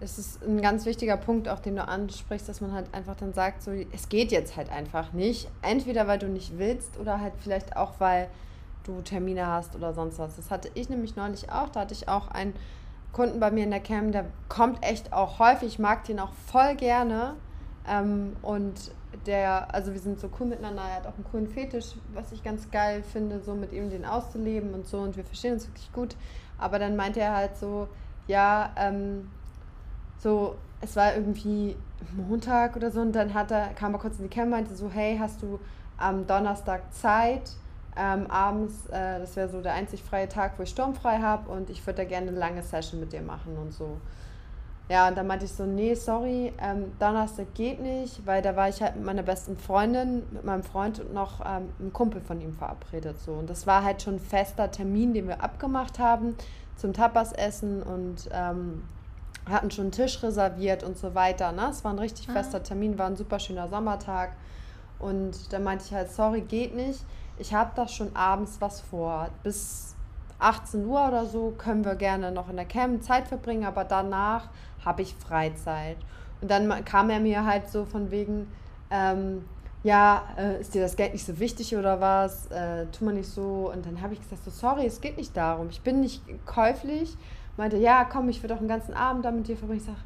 [0.00, 3.32] es ist ein ganz wichtiger Punkt, auch den du ansprichst, dass man halt einfach dann
[3.32, 5.48] sagt, so, es geht jetzt halt einfach nicht.
[5.62, 8.28] Entweder weil du nicht willst oder halt vielleicht auch, weil
[8.84, 10.36] du Termine hast oder sonst was.
[10.36, 11.68] Das hatte ich nämlich neulich auch.
[11.68, 12.54] Da hatte ich auch einen
[13.12, 16.76] Kunden bei mir in der Cam, der kommt echt auch häufig, mag den auch voll
[16.76, 17.34] gerne.
[17.88, 18.92] Ähm, und
[19.26, 22.44] der, also wir sind so cool miteinander, er hat auch einen coolen Fetisch, was ich
[22.44, 25.92] ganz geil finde, so mit ihm den auszuleben und so und wir verstehen uns wirklich
[25.92, 26.14] gut.
[26.58, 27.88] Aber dann meinte er halt so,
[28.26, 29.30] ja, ähm,
[30.18, 31.76] so, es war irgendwie
[32.16, 34.74] Montag oder so und dann hat er, kam er kurz in die Cam und meinte
[34.74, 35.58] so, hey, hast du
[35.96, 37.52] am Donnerstag Zeit?
[37.96, 41.68] Ähm, abends, äh, das wäre so der einzig freie Tag, wo ich sturmfrei habe und
[41.68, 43.98] ich würde da gerne eine lange Session mit dir machen und so.
[44.88, 48.70] Ja, und dann meinte ich so, nee, sorry, ähm, Donnerstag geht nicht, weil da war
[48.70, 52.40] ich halt mit meiner besten Freundin, mit meinem Freund und noch ähm, einem Kumpel von
[52.40, 53.20] ihm verabredet.
[53.20, 53.32] So.
[53.32, 56.36] Und das war halt schon ein fester Termin, den wir abgemacht haben
[56.76, 58.82] zum Tapas-Essen und ähm,
[59.50, 61.52] hatten schon einen Tisch reserviert und so weiter.
[61.52, 61.68] Ne?
[61.70, 62.32] Es war ein richtig ah.
[62.32, 64.32] fester Termin, war ein super schöner Sommertag.
[64.98, 67.04] Und dann meinte ich halt, sorry, geht nicht.
[67.38, 69.28] Ich habe da schon abends was vor.
[69.42, 69.94] Bis
[70.40, 74.48] 18 Uhr oder so können wir gerne noch in der Camp Zeit verbringen, aber danach
[74.84, 75.96] habe ich Freizeit.
[76.40, 78.48] Und dann kam er mir halt so von wegen,
[78.90, 79.44] ähm,
[79.82, 82.46] ja, äh, ist dir das Geld nicht so wichtig oder was?
[82.50, 83.70] Äh, tu mal nicht so.
[83.72, 85.68] Und dann habe ich gesagt, so, sorry, es geht nicht darum.
[85.70, 87.16] Ich bin nicht käuflich.
[87.58, 89.80] Meinte, ja, komm, ich will doch einen ganzen Abend da mit dir verbringen.
[89.80, 89.98] Ich sage,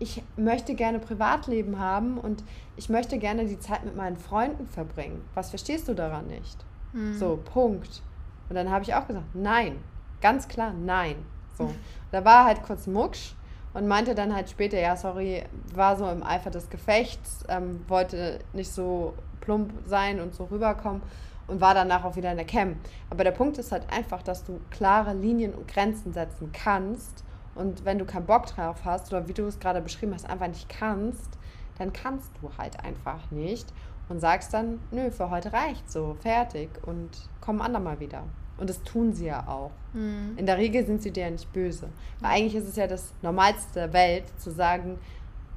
[0.00, 2.42] ich möchte gerne Privatleben haben und
[2.76, 5.24] ich möchte gerne die Zeit mit meinen Freunden verbringen.
[5.34, 6.58] Was verstehst du daran nicht?
[6.92, 7.14] Mhm.
[7.14, 8.02] So, Punkt.
[8.48, 9.76] Und dann habe ich auch gesagt, nein.
[10.20, 11.14] Ganz klar, nein.
[11.56, 11.72] So.
[12.10, 13.34] Da war halt kurz Mucksch
[13.74, 18.40] und meinte dann halt später, ja, sorry, war so im Eifer des Gefechts, ähm, wollte
[18.52, 21.02] nicht so plump sein und so rüberkommen
[21.48, 22.76] und war danach auch wieder in der Cam.
[23.10, 27.84] Aber der Punkt ist halt einfach, dass du klare Linien und Grenzen setzen kannst und
[27.84, 30.68] wenn du keinen Bock drauf hast oder wie du es gerade beschrieben hast, einfach nicht
[30.68, 31.38] kannst,
[31.78, 33.66] dann kannst du halt einfach nicht
[34.08, 38.22] und sagst dann, nö, für heute reicht so, fertig und komm andermal wieder.
[38.58, 39.70] Und das tun sie ja auch.
[39.92, 40.34] Mhm.
[40.36, 41.88] In der Regel sind sie dir ja nicht böse.
[42.20, 44.98] Weil eigentlich ist es ja das Normalste der Welt, zu sagen,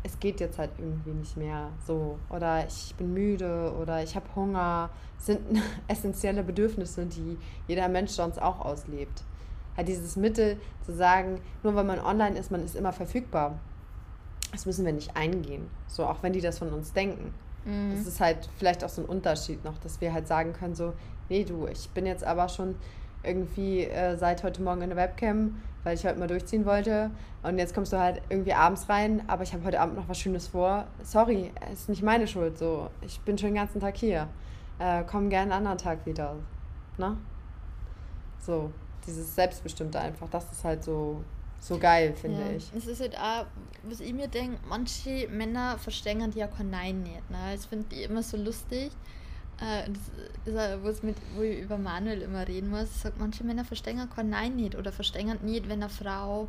[0.03, 2.17] es geht jetzt halt irgendwie nicht mehr so.
[2.29, 4.89] Oder ich bin müde oder ich habe Hunger.
[5.17, 5.41] Das sind
[5.87, 7.37] essentielle Bedürfnisse, die
[7.67, 9.23] jeder Mensch sonst auch auslebt.
[9.77, 13.59] Halt dieses Mittel zu sagen, nur weil man online ist, man ist immer verfügbar.
[14.51, 15.69] Das müssen wir nicht eingehen.
[15.87, 17.33] So, auch wenn die das von uns denken.
[17.63, 17.91] Mhm.
[17.95, 20.93] Das ist halt vielleicht auch so ein Unterschied noch, dass wir halt sagen können, so,
[21.29, 22.75] nee, du, ich bin jetzt aber schon
[23.23, 27.11] irgendwie äh, seit heute Morgen in der Webcam, weil ich heute mal durchziehen wollte.
[27.43, 30.19] Und jetzt kommst du halt irgendwie abends rein, aber ich habe heute Abend noch was
[30.19, 30.87] Schönes vor.
[31.03, 32.57] Sorry, ist nicht meine Schuld.
[32.57, 34.27] So, ich bin schon den ganzen Tag hier.
[34.79, 36.35] Äh, komm gerne einen anderen Tag wieder.
[36.97, 37.17] Ne?
[38.39, 38.71] So,
[39.05, 41.23] dieses Selbstbestimmte einfach, das ist halt so,
[41.59, 42.51] so geil, finde ja.
[42.51, 42.71] ich.
[42.75, 43.45] Es ist halt auch,
[43.83, 47.29] was ich mir denke, manche Männer verstehen ja kein Nein nicht.
[47.29, 47.37] Ne?
[47.53, 48.91] Das finde ich immer so lustig
[49.61, 49.89] äh,
[50.43, 53.01] das ist was mit, wo ich über Manuel immer reden muss.
[53.01, 56.47] Sage, manche Männer verstehen kein Nein nicht oder verstehen nicht, wenn eine Frau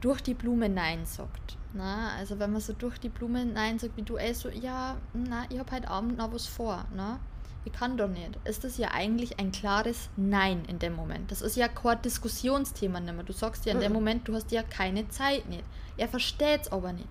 [0.00, 1.56] durch die Blume Nein sagt.
[1.72, 4.96] Na, also wenn man so durch die Blume Nein sagt, wie du ey, so, ja,
[5.14, 7.18] na, ich habe heute Abend noch was vor, na?
[7.64, 8.36] Ich kann doch nicht.
[8.44, 11.30] Ist das ja eigentlich ein klares Nein in dem Moment.
[11.30, 13.22] Das ist ja kein Diskussionsthema nicht mehr.
[13.22, 15.62] Du sagst ja in dem Moment, du hast ja keine Zeit nicht.
[15.96, 17.08] Er versteht es aber nicht.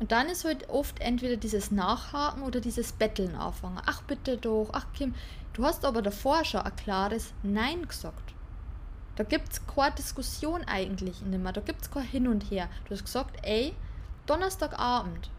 [0.00, 3.80] Und dann ist halt oft entweder dieses Nachhaken oder dieses Betteln anfangen.
[3.84, 5.14] Ach bitte doch, ach Kim.
[5.52, 8.34] Du hast aber davor schon ein klares Nein gesagt.
[9.16, 11.52] Da gibt es keine Diskussion eigentlich nicht mehr.
[11.52, 12.68] Da gibt es kein Hin und Her.
[12.84, 13.74] Du hast gesagt, ey,
[14.26, 15.30] Donnerstagabend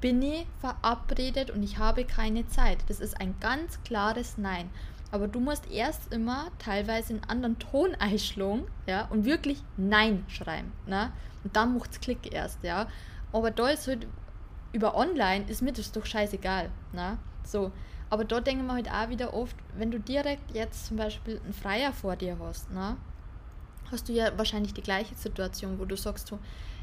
[0.00, 2.78] bin ich verabredet und ich habe keine Zeit.
[2.88, 4.70] Das ist ein ganz klares Nein.
[5.10, 10.72] Aber du musst erst immer teilweise einen anderen Ton einschlagen, ja, und wirklich Nein schreiben,
[10.86, 11.12] ne?
[11.44, 12.88] Und dann macht es Klick erst, ja.
[13.32, 14.06] Aber da ist halt
[14.72, 16.70] über online ist mir das doch scheißegal.
[16.92, 17.18] Ne?
[17.44, 17.72] So.
[18.10, 21.52] Aber da denken wir halt auch wieder oft, wenn du direkt jetzt zum Beispiel einen
[21.52, 22.96] Freier vor dir hast, ne?
[23.90, 26.38] hast du ja wahrscheinlich die gleiche Situation, wo du sagst so,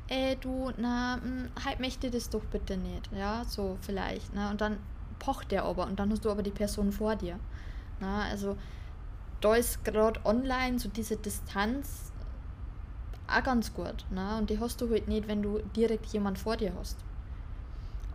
[0.07, 4.49] ey du, na, hm, halt möchte das doch bitte nicht, ja, so vielleicht, ne?
[4.49, 4.77] Und dann
[5.19, 7.39] pocht der aber und dann hast du aber die Person vor dir.
[7.99, 8.07] Ne?
[8.29, 8.57] Also
[9.41, 12.11] da ist gerade online so diese Distanz
[13.27, 14.05] auch ganz gut.
[14.11, 14.37] Ne?
[14.37, 16.97] Und die hast du halt nicht, wenn du direkt jemand vor dir hast.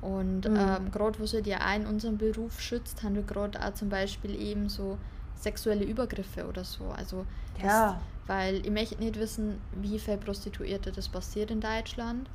[0.01, 0.57] Und mhm.
[0.57, 3.89] ähm, gerade was halt ja auch in unserem Beruf schützt, haben wir gerade auch zum
[3.89, 4.99] Beispiel eben so
[5.37, 6.85] sexuelle Übergriffe oder so.
[6.97, 7.27] Also,
[7.63, 7.93] ja.
[7.93, 7.97] Das,
[8.27, 12.29] weil ich möchte nicht wissen, wie viel Prostituierte das passiert in Deutschland.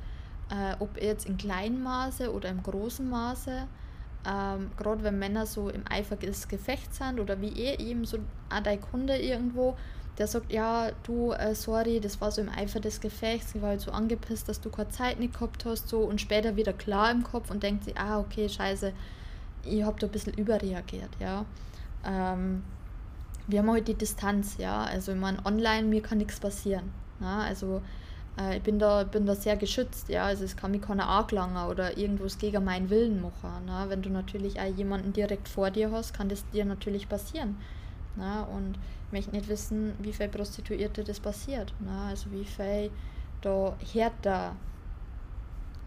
[0.50, 3.66] Äh, ob jetzt in kleinem Maße oder im großen Maße.
[4.28, 8.18] Ähm, gerade wenn Männer so im Eifer des Gefechts sind oder wie er eben so
[8.50, 9.76] auch dein Kunde irgendwo
[10.18, 13.70] der sagt, ja, du, äh, sorry, das war so im Eifer des Gefechts, ich war
[13.70, 17.10] halt so angepisst, dass du keine Zeit nicht gehabt hast, so und später wieder klar
[17.10, 18.92] im Kopf und denkt sich, ah, okay, scheiße,
[19.64, 21.44] ich hab da ein bisschen überreagiert, ja.
[22.04, 22.62] Ähm,
[23.46, 27.40] wir haben halt die Distanz, ja, also ich meine, online, mir kann nichts passieren, ja,
[27.40, 27.82] also
[28.38, 31.68] äh, ich bin da, bin da sehr geschützt, ja, also es kann mich keiner angelangen
[31.68, 33.84] oder irgendwas gegen meinen Willen machen, ne?
[33.88, 37.56] wenn du natürlich auch jemanden direkt vor dir hast, kann das dir natürlich passieren,
[38.16, 38.46] ne?
[38.54, 41.72] und ich möchte nicht wissen, wie viele Prostituierte das passiert.
[41.80, 42.08] Ne?
[42.08, 42.90] Also wie viel
[43.40, 44.56] da härter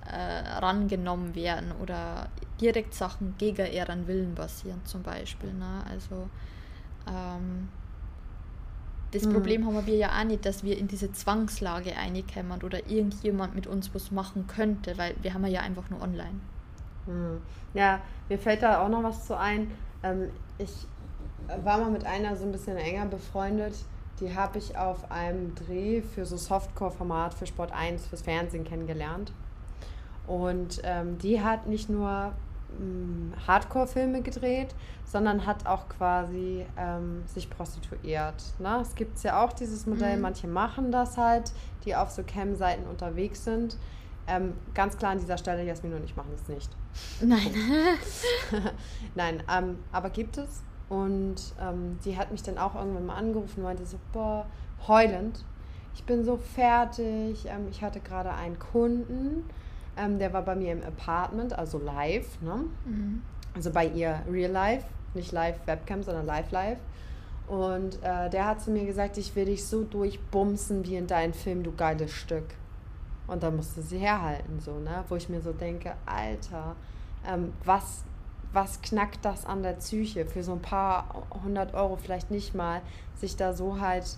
[0.05, 2.29] äh, rangenommen werden oder
[2.61, 5.53] direkt Sachen gegen ihren Willen passieren zum Beispiel.
[5.53, 5.83] Ne?
[5.89, 6.29] Also
[7.07, 7.69] ähm,
[9.11, 9.33] das mhm.
[9.33, 13.67] Problem haben wir ja auch nicht, dass wir in diese Zwangslage reinkommen oder irgendjemand mit
[13.67, 16.39] uns was machen könnte, weil wir haben ja einfach nur online.
[17.07, 17.41] Mhm.
[17.73, 19.71] Ja, mir fällt da auch noch was zu ein.
[20.03, 20.87] Ähm, ich
[21.63, 23.75] war mal mit einer so ein bisschen enger befreundet.
[24.19, 29.31] Die habe ich auf einem Dreh für so Softcore-Format für Sport 1 fürs Fernsehen kennengelernt.
[30.27, 32.33] Und ähm, die hat nicht nur
[32.77, 34.75] mm, Hardcore-Filme gedreht,
[35.05, 38.43] sondern hat auch quasi ähm, sich prostituiert.
[38.59, 38.79] Ne?
[38.81, 40.21] Es gibt ja auch dieses Modell, mhm.
[40.21, 41.51] manche machen das halt,
[41.85, 43.77] die auf so Cam-Seiten unterwegs sind.
[44.27, 46.69] Ähm, ganz klar an dieser Stelle, Jasmin und ich machen das nicht.
[47.21, 47.51] Nein.
[49.15, 50.61] Nein, ähm, aber gibt es.
[50.89, 54.45] Und ähm, die hat mich dann auch irgendwann mal angerufen und meinte so, boah,
[54.87, 55.45] heulend,
[55.93, 57.45] ich bin so fertig.
[57.45, 59.43] Ähm, ich hatte gerade einen Kunden,
[59.97, 62.65] ähm, der war bei mir im Apartment, also live, ne?
[62.85, 63.21] Mhm.
[63.53, 66.79] Also bei ihr real life, nicht live Webcam, sondern live live.
[67.47, 71.33] Und äh, der hat zu mir gesagt, ich will dich so durchbumsen wie in deinem
[71.33, 72.45] Film, du geiles Stück.
[73.27, 75.03] Und dann musste sie herhalten, so, ne?
[75.09, 76.75] Wo ich mir so denke, Alter,
[77.27, 78.03] ähm, was,
[78.51, 80.25] was knackt das an der Psyche?
[80.25, 82.81] Für so ein paar hundert Euro vielleicht nicht mal,
[83.15, 84.17] sich da so halt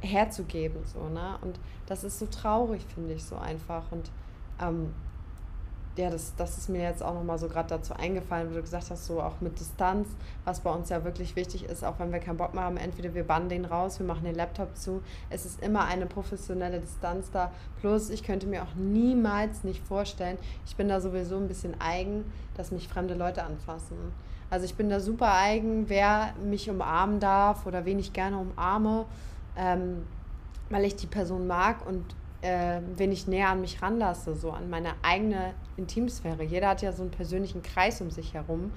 [0.00, 1.38] herzugeben, so, ne?
[1.40, 3.90] Und das ist so traurig, finde ich, so einfach.
[3.90, 4.10] Und
[4.60, 4.94] ähm,
[5.96, 8.90] ja, das, das ist mir jetzt auch nochmal so gerade dazu eingefallen, wo du gesagt
[8.90, 10.08] hast, so auch mit Distanz,
[10.44, 13.12] was bei uns ja wirklich wichtig ist, auch wenn wir keinen Bock mehr haben, entweder
[13.14, 17.30] wir bannen den raus, wir machen den Laptop zu, es ist immer eine professionelle Distanz
[17.30, 17.52] da.
[17.80, 22.24] Plus, ich könnte mir auch niemals nicht vorstellen, ich bin da sowieso ein bisschen eigen,
[22.56, 23.96] dass mich fremde Leute anfassen.
[24.48, 29.04] Also ich bin da super eigen, wer mich umarmen darf oder wen ich gerne umarme,
[29.56, 30.04] ähm,
[30.70, 32.04] weil ich die Person mag und
[32.42, 36.42] äh, wen ich näher an mich ranlasse, so an meine eigene Intimsphäre.
[36.42, 38.72] Jeder hat ja so einen persönlichen Kreis um sich herum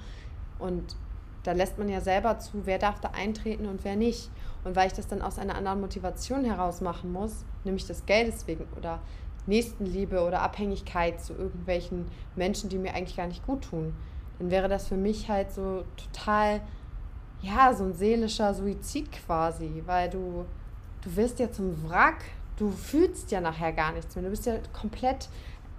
[0.58, 0.96] und
[1.42, 4.30] da lässt man ja selber zu, wer darf da eintreten und wer nicht.
[4.64, 8.48] Und weil ich das dann aus einer anderen Motivation heraus machen muss, nämlich des Geldes
[8.48, 9.00] wegen oder
[9.46, 13.94] Nächstenliebe oder Abhängigkeit zu irgendwelchen Menschen, die mir eigentlich gar nicht gut tun,
[14.38, 16.60] dann wäre das für mich halt so total,
[17.42, 20.46] ja, so ein seelischer Suizid quasi, weil du,
[21.02, 22.24] du wirst ja zum Wrack,
[22.56, 24.24] du fühlst ja nachher gar nichts mehr.
[24.24, 25.28] Du bist ja komplett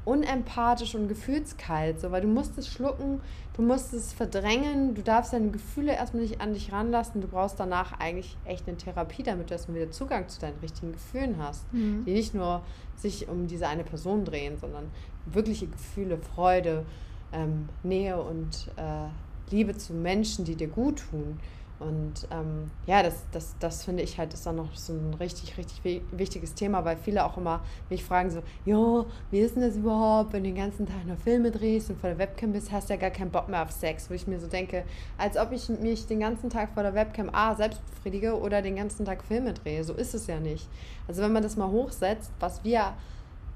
[0.07, 3.19] unempathisch und gefühlskalt, so, weil du musst es schlucken,
[3.57, 7.59] du musst es verdrängen, du darfst deine Gefühle erstmal nicht an dich ranlassen, du brauchst
[7.59, 11.71] danach eigentlich echt eine Therapie, damit du erstmal wieder Zugang zu deinen richtigen Gefühlen hast,
[11.73, 12.05] mhm.
[12.05, 12.61] die nicht nur
[12.95, 14.85] sich um diese eine Person drehen, sondern
[15.25, 16.85] wirkliche Gefühle, Freude,
[17.33, 19.09] ähm, Nähe und äh,
[19.51, 21.37] Liebe zu Menschen, die dir gut tun.
[21.79, 25.57] Und ähm, ja, das, das, das finde ich halt ist dann noch so ein richtig,
[25.57, 29.75] richtig wichtiges Thema, weil viele auch immer mich fragen so, jo, wie ist denn das
[29.75, 32.89] überhaupt, wenn du den ganzen Tag nur Filme drehst und vor der Webcam bist, hast
[32.89, 34.85] du ja gar keinen Bock mehr auf Sex, wo ich mir so denke,
[35.19, 38.75] als ob ich mich den ganzen Tag vor der Webcam A selbst befriedige oder den
[38.75, 39.83] ganzen Tag Filme drehe.
[39.83, 40.67] So ist es ja nicht.
[41.07, 42.93] Also wenn man das mal hochsetzt, was wir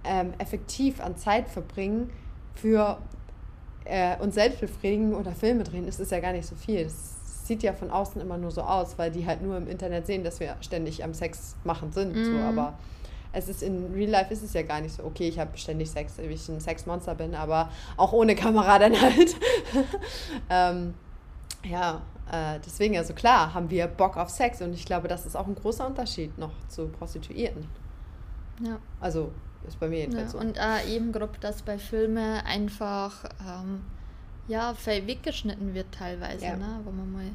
[0.03, 2.12] ähm, effektiv an Zeit verbringen
[2.53, 2.99] für
[3.86, 6.84] äh, uns selbst befriedigen oder Filme drehen, ist es ja gar nicht so viel.
[6.84, 10.06] Das sieht ja von außen immer nur so aus, weil die halt nur im Internet
[10.06, 12.15] sehen, dass wir ständig am Sex machen sind.
[12.15, 12.25] Mhm.
[12.25, 12.73] So, aber
[13.34, 15.89] es ist in Real Life ist es ja gar nicht so, okay, ich habe ständig
[15.89, 19.36] Sex, wie ich ein Sexmonster bin, aber auch ohne Kamera dann halt.
[20.49, 20.93] ähm,
[21.63, 22.01] ja,
[22.32, 25.47] äh, deswegen, also klar, haben wir Bock auf Sex und ich glaube, das ist auch
[25.47, 27.67] ein großer Unterschied noch zu Prostituierten.
[28.63, 28.80] Ja.
[28.99, 29.32] Also
[29.67, 30.45] ist bei mir jedenfalls ja, so.
[30.45, 33.82] Und äh, eben grob, dass bei Filmen einfach ähm,
[34.47, 36.58] ja, weggeschnitten wird teilweise, ja.
[36.58, 36.80] ne?
[36.84, 37.32] wo man mal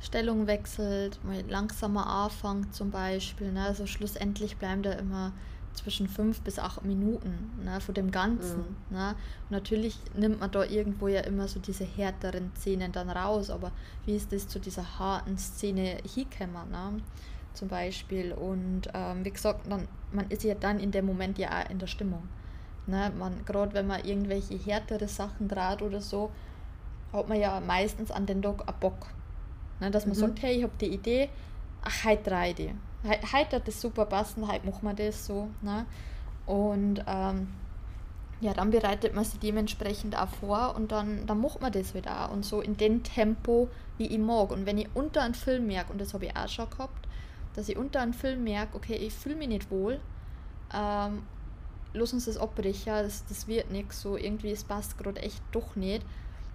[0.00, 3.52] Stellung wechselt, mal langsamer anfängt zum Beispiel.
[3.52, 3.64] Ne?
[3.64, 5.32] Also schlussendlich bleiben da immer
[5.74, 8.58] zwischen fünf bis acht Minuten ne, von dem Ganzen.
[8.90, 8.96] Mhm.
[8.96, 9.08] Ne?
[9.10, 13.72] Und natürlich nimmt man da irgendwo ja immer so diese härteren Szenen dann raus, aber
[14.04, 17.00] wie ist das zu dieser harten Szene hingekommen, ne?
[17.54, 18.32] zum Beispiel.
[18.32, 21.78] Und ähm, wie gesagt, dann, man ist ja dann in dem Moment ja auch in
[21.78, 22.22] der Stimmung.
[22.86, 23.12] Ne?
[23.46, 26.30] Gerade wenn man irgendwelche härtere Sachen draht oder so,
[27.12, 29.08] hat man ja meistens an den Tag einen Bock.
[29.80, 29.90] Ne?
[29.90, 30.20] Dass man mhm.
[30.20, 31.28] sagt, hey, ich habe die Idee,
[31.82, 32.74] ach, heute drei die.
[33.04, 35.48] Heute hat das super passen, heute machen wir das so.
[35.60, 35.86] Ne?
[36.46, 37.48] Und ähm,
[38.40, 42.24] ja, dann bereitet man sich dementsprechend auch vor und dann, dann macht man das wieder
[42.26, 42.32] auch.
[42.32, 43.68] Und so in dem Tempo,
[43.98, 44.50] wie ich mag.
[44.50, 47.06] Und wenn ich unter einem Film merke, und das habe ich auch schon gehabt,
[47.54, 50.00] dass ich unter einem Film merke, okay, ich fühle mich nicht wohl,
[50.74, 51.22] ähm,
[51.94, 55.76] lass uns das abbrechen, das, das wird nichts, so irgendwie, es passt gerade echt doch
[55.76, 56.04] nicht,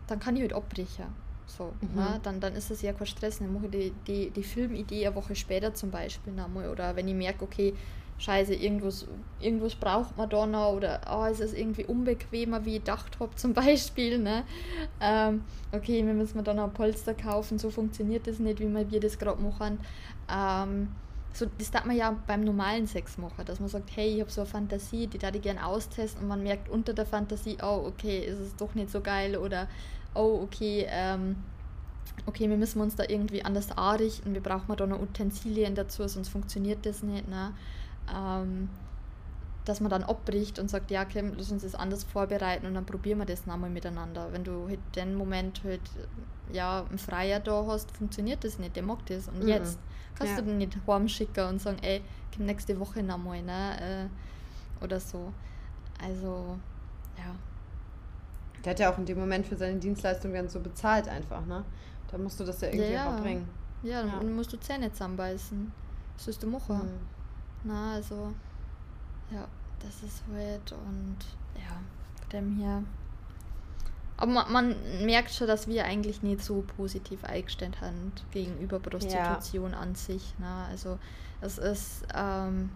[0.07, 1.05] dann kann ich halt abbrechen.
[1.47, 1.89] So, mhm.
[1.95, 3.39] na, dann, dann ist es ja kein Stress.
[3.39, 6.69] Dann mache ich die, die, die Filmidee eine Woche später zum Beispiel nochmal.
[6.69, 7.73] Oder wenn ich merke, okay,
[8.19, 9.07] scheiße, irgendwas,
[9.39, 13.35] irgendwas braucht man da noch oder oh, es ist irgendwie unbequemer, wie ich gedacht habe,
[13.35, 14.19] zum Beispiel.
[14.19, 14.43] Ne?
[14.99, 18.99] Ähm, okay, wir müssen da noch ein Polster kaufen, so funktioniert das nicht, wie wir
[18.99, 19.79] das gerade machen.
[20.29, 20.89] Ähm,
[21.37, 24.31] so, das darf man ja beim normalen Sex machen, dass man sagt, hey, ich habe
[24.31, 27.83] so eine Fantasie, die darf ich gerne austesten und man merkt unter der Fantasie, oh,
[27.85, 29.67] okay, ist es doch nicht so geil oder
[30.15, 31.35] oh, okay, ähm,
[32.25, 36.29] okay, wir müssen uns da irgendwie anders anrichten, wir brauchen da noch Utensilien dazu, sonst
[36.29, 37.27] funktioniert das nicht.
[37.27, 37.53] Ne?
[38.11, 38.69] Ähm,
[39.67, 42.85] dass man dann abbricht und sagt, ja, okay, lass uns das anders vorbereiten und dann
[42.85, 44.31] probieren wir das nochmal miteinander.
[44.31, 45.81] Wenn du halt den Moment halt,
[46.53, 49.27] ja, ein Freier da hast, funktioniert das nicht, der mag das.
[49.27, 49.49] Und mhm.
[49.49, 49.77] jetzt
[50.15, 50.39] kannst ja.
[50.39, 52.01] du den nicht heimschicken und sagen, ey,
[52.33, 54.07] komm nächste Woche nochmal, ne?
[54.09, 55.33] Äh, oder so.
[56.01, 56.57] Also,
[57.17, 57.35] ja.
[58.63, 61.65] Der hat ja auch in dem Moment für seine Dienstleistung dann so bezahlt einfach, ne?
[62.09, 63.19] Da musst du das ja irgendwie ja, ja.
[63.19, 63.49] bringen.
[63.83, 64.33] Ja, dann ja.
[64.33, 65.73] musst du Zähne zusammenbeißen.
[66.15, 66.75] Das ist der Mucher.
[66.75, 66.99] Mhm.
[67.65, 68.33] Na, also,
[69.29, 69.45] ja,
[69.79, 71.17] das ist halt und
[71.55, 71.79] ja,
[72.31, 72.83] dem hier.
[74.17, 79.71] Aber man, man, merkt schon, dass wir eigentlich nicht so positiv eingestellt haben gegenüber Prostitution
[79.71, 79.79] ja.
[79.79, 80.33] an sich.
[80.39, 80.65] Ne?
[80.69, 80.97] Also
[81.39, 82.71] es ist, ähm,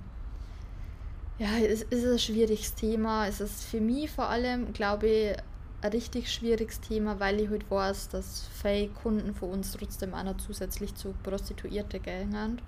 [1.40, 3.28] ja, es ist ein schwieriges Thema.
[3.28, 5.38] Es ist für mich vor allem, glaube ich,
[5.82, 10.24] ein richtig schwieriges Thema, weil ich halt weiß, dass viele Kunden von uns trotzdem auch
[10.24, 12.62] noch zusätzlich zu Prostituierte gehen.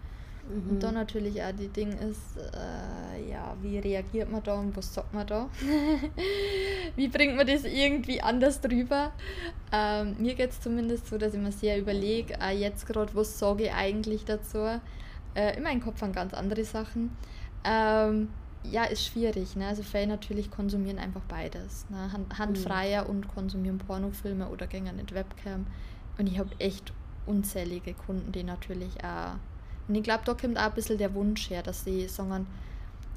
[0.47, 0.69] Mhm.
[0.69, 4.93] Und dann natürlich auch die Ding ist, äh, ja, wie reagiert man da und was
[4.93, 5.49] sagt man da?
[6.95, 9.13] wie bringt man das irgendwie anders drüber?
[9.71, 13.39] Ähm, mir geht es zumindest so, dass ich mir sehr überlege, äh, jetzt gerade, was
[13.39, 14.79] sage ich eigentlich dazu?
[15.35, 17.15] Äh, in meinem Kopf an ganz andere Sachen.
[17.63, 18.29] Ähm,
[18.63, 19.55] ja, ist schwierig.
[19.55, 19.67] Ne?
[19.67, 21.89] Also Faye natürlich konsumieren einfach beides.
[21.89, 22.11] Ne?
[22.11, 23.09] Hand, handfreier mhm.
[23.09, 25.65] und konsumieren Pornofilme oder gehen nicht Webcam.
[26.17, 26.93] Und ich habe echt
[27.25, 29.35] unzählige Kunden, die natürlich auch.
[29.87, 32.47] Und ich glaube, da kommt auch ein bisschen der Wunsch her, dass sie sagen,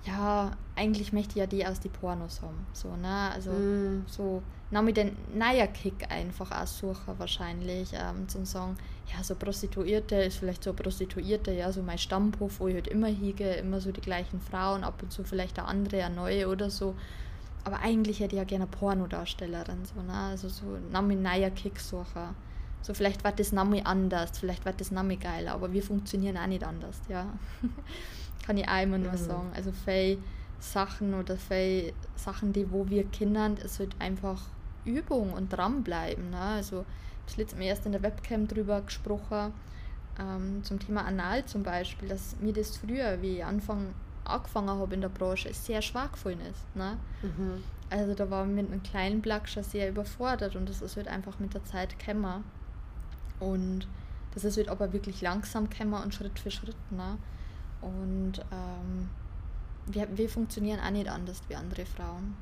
[0.07, 2.67] ja, eigentlich möchte ich ja die aus die Pornos haben.
[2.73, 3.31] So, ne?
[3.33, 4.05] Also mm.
[4.07, 8.77] so, na mit den neuer Kick einfach auch suchen wahrscheinlich, ähm, zum sagen,
[9.13, 13.09] ja, so Prostituierte ist vielleicht so Prostituierte, ja, so mein Stammhof, wo ich halt immer
[13.09, 16.71] hiege, immer so die gleichen Frauen, ab und zu vielleicht eine andere, eine neue oder
[16.71, 16.95] so.
[17.65, 20.13] Aber eigentlich hätte ich ja gerne Pornodarstellerin, so, ne?
[20.13, 22.35] Also so, na mit neuer Kick suchen.
[22.83, 26.47] So, vielleicht wird das Name anders, vielleicht wird das Name geiler, aber wir funktionieren auch
[26.47, 27.27] nicht anders, ja.
[28.47, 29.17] Kann ich auch immer nur mhm.
[29.17, 29.51] sagen.
[29.55, 30.19] Also viele
[30.61, 34.41] Sachen oder viele Sachen, die wo wir kennen, es wird einfach
[34.85, 36.31] Übung und dranbleiben.
[36.31, 36.41] Ne?
[36.41, 36.85] Also
[37.27, 39.53] ich letztes Mal erst in der Webcam drüber gesprochen,
[40.19, 44.95] ähm, zum Thema Anal zum Beispiel, dass mir das früher, wie ich Anfang angefangen habe
[44.95, 46.77] in der Branche, sehr schwach gefallen ist.
[46.77, 46.97] Ne?
[47.23, 47.63] Mhm.
[47.91, 51.39] Also da war mit einem kleinen Plug schon sehr überfordert und das ist halt einfach
[51.39, 52.45] mit der Zeit gekommen.
[53.41, 53.87] Und
[54.35, 56.77] das ist halt aber wirklich langsam gekommen und Schritt für Schritt.
[56.91, 57.19] Ne?
[57.81, 59.09] Und ähm,
[59.87, 62.37] wir, wir funktionieren auch nicht anders wie andere Frauen.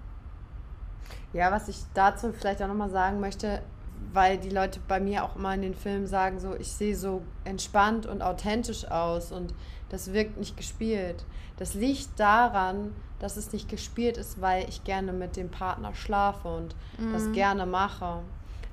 [1.33, 3.63] Ja, was ich dazu vielleicht auch nochmal sagen möchte,
[4.13, 7.23] weil die Leute bei mir auch immer in den Filmen sagen, so ich sehe so
[7.45, 9.55] entspannt und authentisch aus und
[9.89, 11.25] das wirkt nicht gespielt.
[11.57, 16.49] Das liegt daran, dass es nicht gespielt ist, weil ich gerne mit dem Partner schlafe
[16.49, 17.13] und mhm.
[17.13, 18.21] das gerne mache.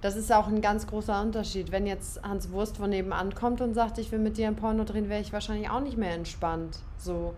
[0.01, 1.71] Das ist auch ein ganz großer Unterschied.
[1.71, 4.83] Wenn jetzt Hans Wurst von nebenan kommt und sagt, ich will mit dir ein Porno
[4.83, 6.79] drehen, wäre ich wahrscheinlich auch nicht mehr entspannt.
[6.97, 7.35] So.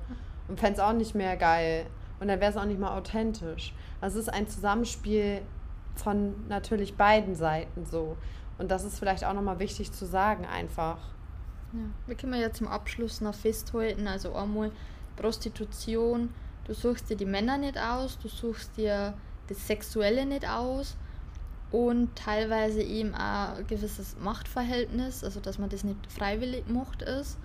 [0.47, 1.86] Und fände es auch nicht mehr geil.
[2.21, 3.73] Und dann wäre es auch nicht mal authentisch.
[3.99, 5.41] Also es ist ein Zusammenspiel
[5.95, 8.15] von natürlich beiden Seiten so.
[8.58, 10.99] Und das ist vielleicht auch nochmal wichtig zu sagen, einfach.
[11.73, 14.08] Ja, wir können ja zum Abschluss noch festhalten.
[14.08, 14.71] Also einmal
[15.17, 16.34] Prostitution,
[16.65, 19.15] du suchst dir die Männer nicht aus, du suchst dir
[19.49, 20.95] das Sexuelle nicht aus
[21.74, 27.40] und teilweise eben auch ein gewisses Machtverhältnis, also dass man das nicht freiwillig macht ist.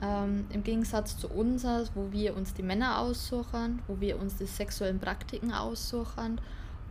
[0.00, 1.64] Ähm, Im Gegensatz zu uns,
[1.96, 6.40] wo wir uns die Männer aussuchen, wo wir uns die sexuellen Praktiken aussuchen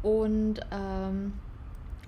[0.01, 1.31] und ähm,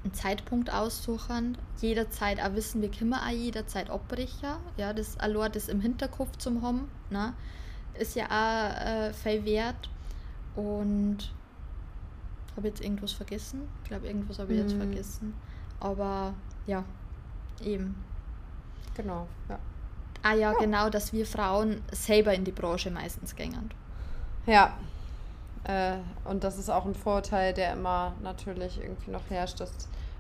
[0.04, 1.58] einen Zeitpunkt aussuchen.
[1.80, 4.58] Jederzeit auch wissen, wir können auch jederzeit abbrechen.
[4.76, 7.34] Ja, das allein das im Hinterkopf zum haben, ne,
[7.98, 9.90] ist ja auch äh, viel wert.
[10.58, 11.32] Und
[12.58, 13.62] habe jetzt irgendwas vergessen?
[13.84, 14.80] Ich glaube, irgendwas habe ich jetzt mhm.
[14.80, 15.34] vergessen.
[15.80, 16.34] Aber
[16.66, 16.84] ja,
[17.64, 17.96] eben.
[18.96, 19.60] Genau, ja.
[20.24, 23.70] Ah ja, ja, genau, dass wir Frauen selber in die Branche meistens gängen.
[24.48, 24.78] Ja.
[25.66, 29.72] Äh, und das ist auch ein Vorteil, der immer natürlich irgendwie noch herrscht, dass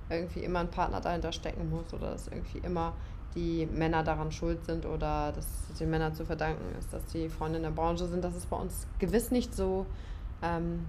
[0.09, 2.93] irgendwie immer ein Partner dahinter stecken muss oder dass irgendwie immer
[3.35, 7.27] die Männer daran schuld sind oder dass es den Männern zu verdanken ist, dass die
[7.29, 8.23] Frauen in der Branche sind.
[8.23, 9.85] Das ist bei uns gewiss nicht so.
[10.41, 10.85] Ähm,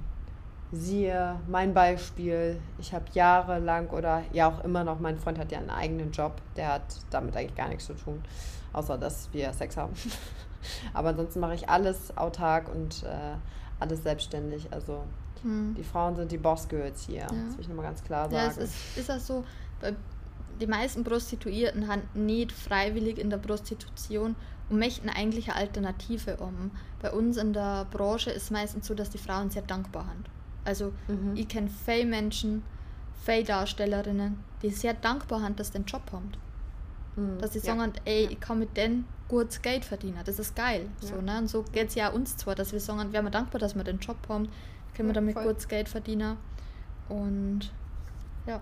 [0.72, 5.59] Siehe mein Beispiel, ich habe jahrelang oder ja auch immer noch, mein Freund hat ja
[5.59, 8.22] einen eigenen Job, der hat damit eigentlich gar nichts zu tun,
[8.72, 9.92] außer dass wir Sex haben.
[10.92, 13.37] Aber ansonsten mache ich alles autark und äh,
[13.79, 14.72] alles selbstständig.
[14.72, 15.05] Also
[15.43, 15.74] hm.
[15.78, 17.26] die Frauen sind die Boss-Girls hier, ja.
[17.26, 18.34] das will ich nochmal ganz klar sagen.
[18.34, 19.45] Ja, es ist, ist das so,
[20.61, 24.36] die meisten Prostituierten haben nicht freiwillig in der Prostitution
[24.68, 26.70] und möchten eigentlich eine Alternative um.
[27.01, 30.28] Bei uns in der Branche ist es meistens so, dass die Frauen sehr dankbar sind.
[30.66, 31.36] Also mhm.
[31.36, 32.62] ich kenne viele Menschen,
[33.24, 36.32] viele Darstellerinnen, die sehr dankbar sind, dass sie den Job haben.
[37.16, 37.38] Mhm.
[37.38, 37.64] Dass sie ja.
[37.64, 40.20] sagen, ey, ich kann mit denen gutes Geld verdienen.
[40.24, 40.88] Das ist geil.
[41.00, 41.08] Ja.
[41.08, 41.38] So, ne?
[41.38, 43.84] Und so geht es ja uns zwar, dass wir sagen, wir sind dankbar, dass wir
[43.84, 44.48] den Job haben,
[44.94, 45.44] können wir damit voll.
[45.44, 46.36] gutes Geld verdienen.
[47.08, 47.70] Und
[48.46, 48.60] ja.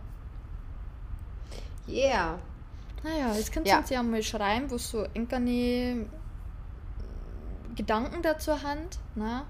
[1.88, 2.38] Yeah.
[3.02, 6.06] Naja, jetzt kannst du uns ja mal schreiben, wo so irgendeine
[7.76, 8.98] Gedanken dazu Hand.
[9.14, 9.42] Ne?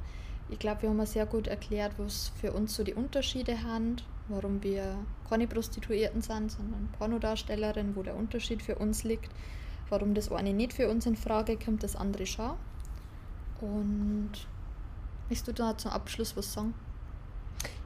[0.51, 3.97] Ich glaube, wir haben sehr gut erklärt, was für uns so die Unterschiede haben,
[4.29, 4.97] warum wir
[5.29, 9.31] keine Prostituierten sind, sondern Pornodarstellerinnen, wo der Unterschied für uns liegt,
[9.89, 12.53] warum das eine nicht für uns in Frage kommt, das andere schon.
[13.61, 14.33] Und
[15.29, 16.75] möchtest du da zum Abschluss was sagen?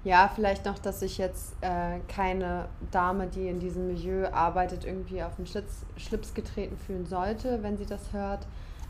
[0.05, 5.23] Ja, vielleicht noch, dass sich jetzt äh, keine Dame, die in diesem Milieu arbeitet, irgendwie
[5.23, 8.47] auf den Schlips getreten fühlen sollte, wenn sie das hört.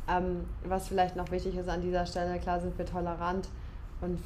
[0.09, 3.48] Ähm, was vielleicht noch wichtig ist an dieser Stelle, klar sind wir tolerant
[4.00, 4.18] und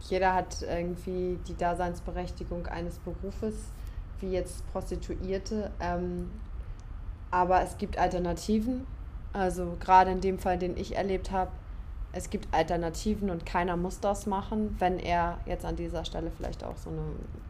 [0.00, 3.54] jeder hat irgendwie die Daseinsberechtigung eines Berufes,
[4.20, 5.70] wie jetzt Prostituierte.
[5.80, 6.30] Ähm,
[7.30, 8.86] aber es gibt Alternativen.
[9.32, 11.50] Also gerade in dem Fall, den ich erlebt habe,
[12.12, 14.74] es gibt Alternativen und keiner muss das machen.
[14.78, 17.02] Wenn er jetzt an dieser Stelle vielleicht auch so eine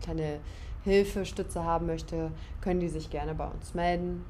[0.02, 0.40] kleine
[0.84, 4.24] Hilfestütze haben möchte, können die sich gerne bei uns melden.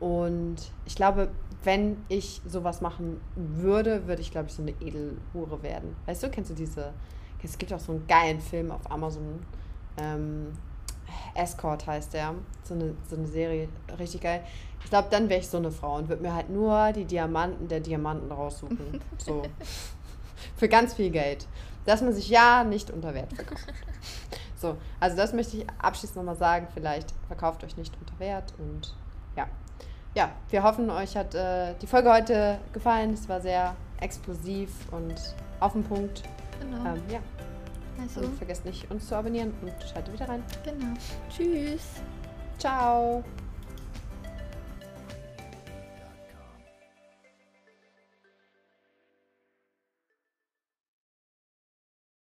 [0.00, 1.28] Und ich glaube,
[1.62, 5.94] wenn ich sowas machen würde, würde ich, glaube ich, so eine Edelhure werden.
[6.06, 6.92] Weißt du, kennst du diese
[7.42, 9.40] es gibt auch so einen geilen Film auf Amazon.
[9.96, 10.52] Ähm,
[11.34, 12.34] Escort heißt der.
[12.62, 13.68] So eine, so eine Serie.
[13.98, 14.44] Richtig geil.
[14.82, 17.68] Ich glaube, dann wäre ich so eine Frau und würde mir halt nur die Diamanten
[17.68, 19.00] der Diamanten raussuchen.
[19.18, 19.42] So.
[20.56, 21.46] Für ganz viel Geld.
[21.84, 23.66] Dass man sich ja nicht unter Wert verkauft.
[24.56, 26.68] So, also das möchte ich abschließend nochmal sagen.
[26.72, 28.94] Vielleicht verkauft euch nicht unter Wert und
[29.36, 29.46] ja.
[30.14, 33.14] Ja, wir hoffen, euch hat äh, die Folge heute gefallen.
[33.14, 35.14] Es war sehr explosiv und
[35.60, 36.22] auf den Punkt.
[36.60, 36.94] Genau.
[36.94, 37.20] Ähm, ja.
[38.00, 38.20] Also.
[38.20, 40.42] Und vergesst nicht, uns zu abonnieren und schaltet wieder rein.
[40.64, 40.94] Genau.
[41.28, 42.02] Tschüss.
[42.58, 43.22] Ciao.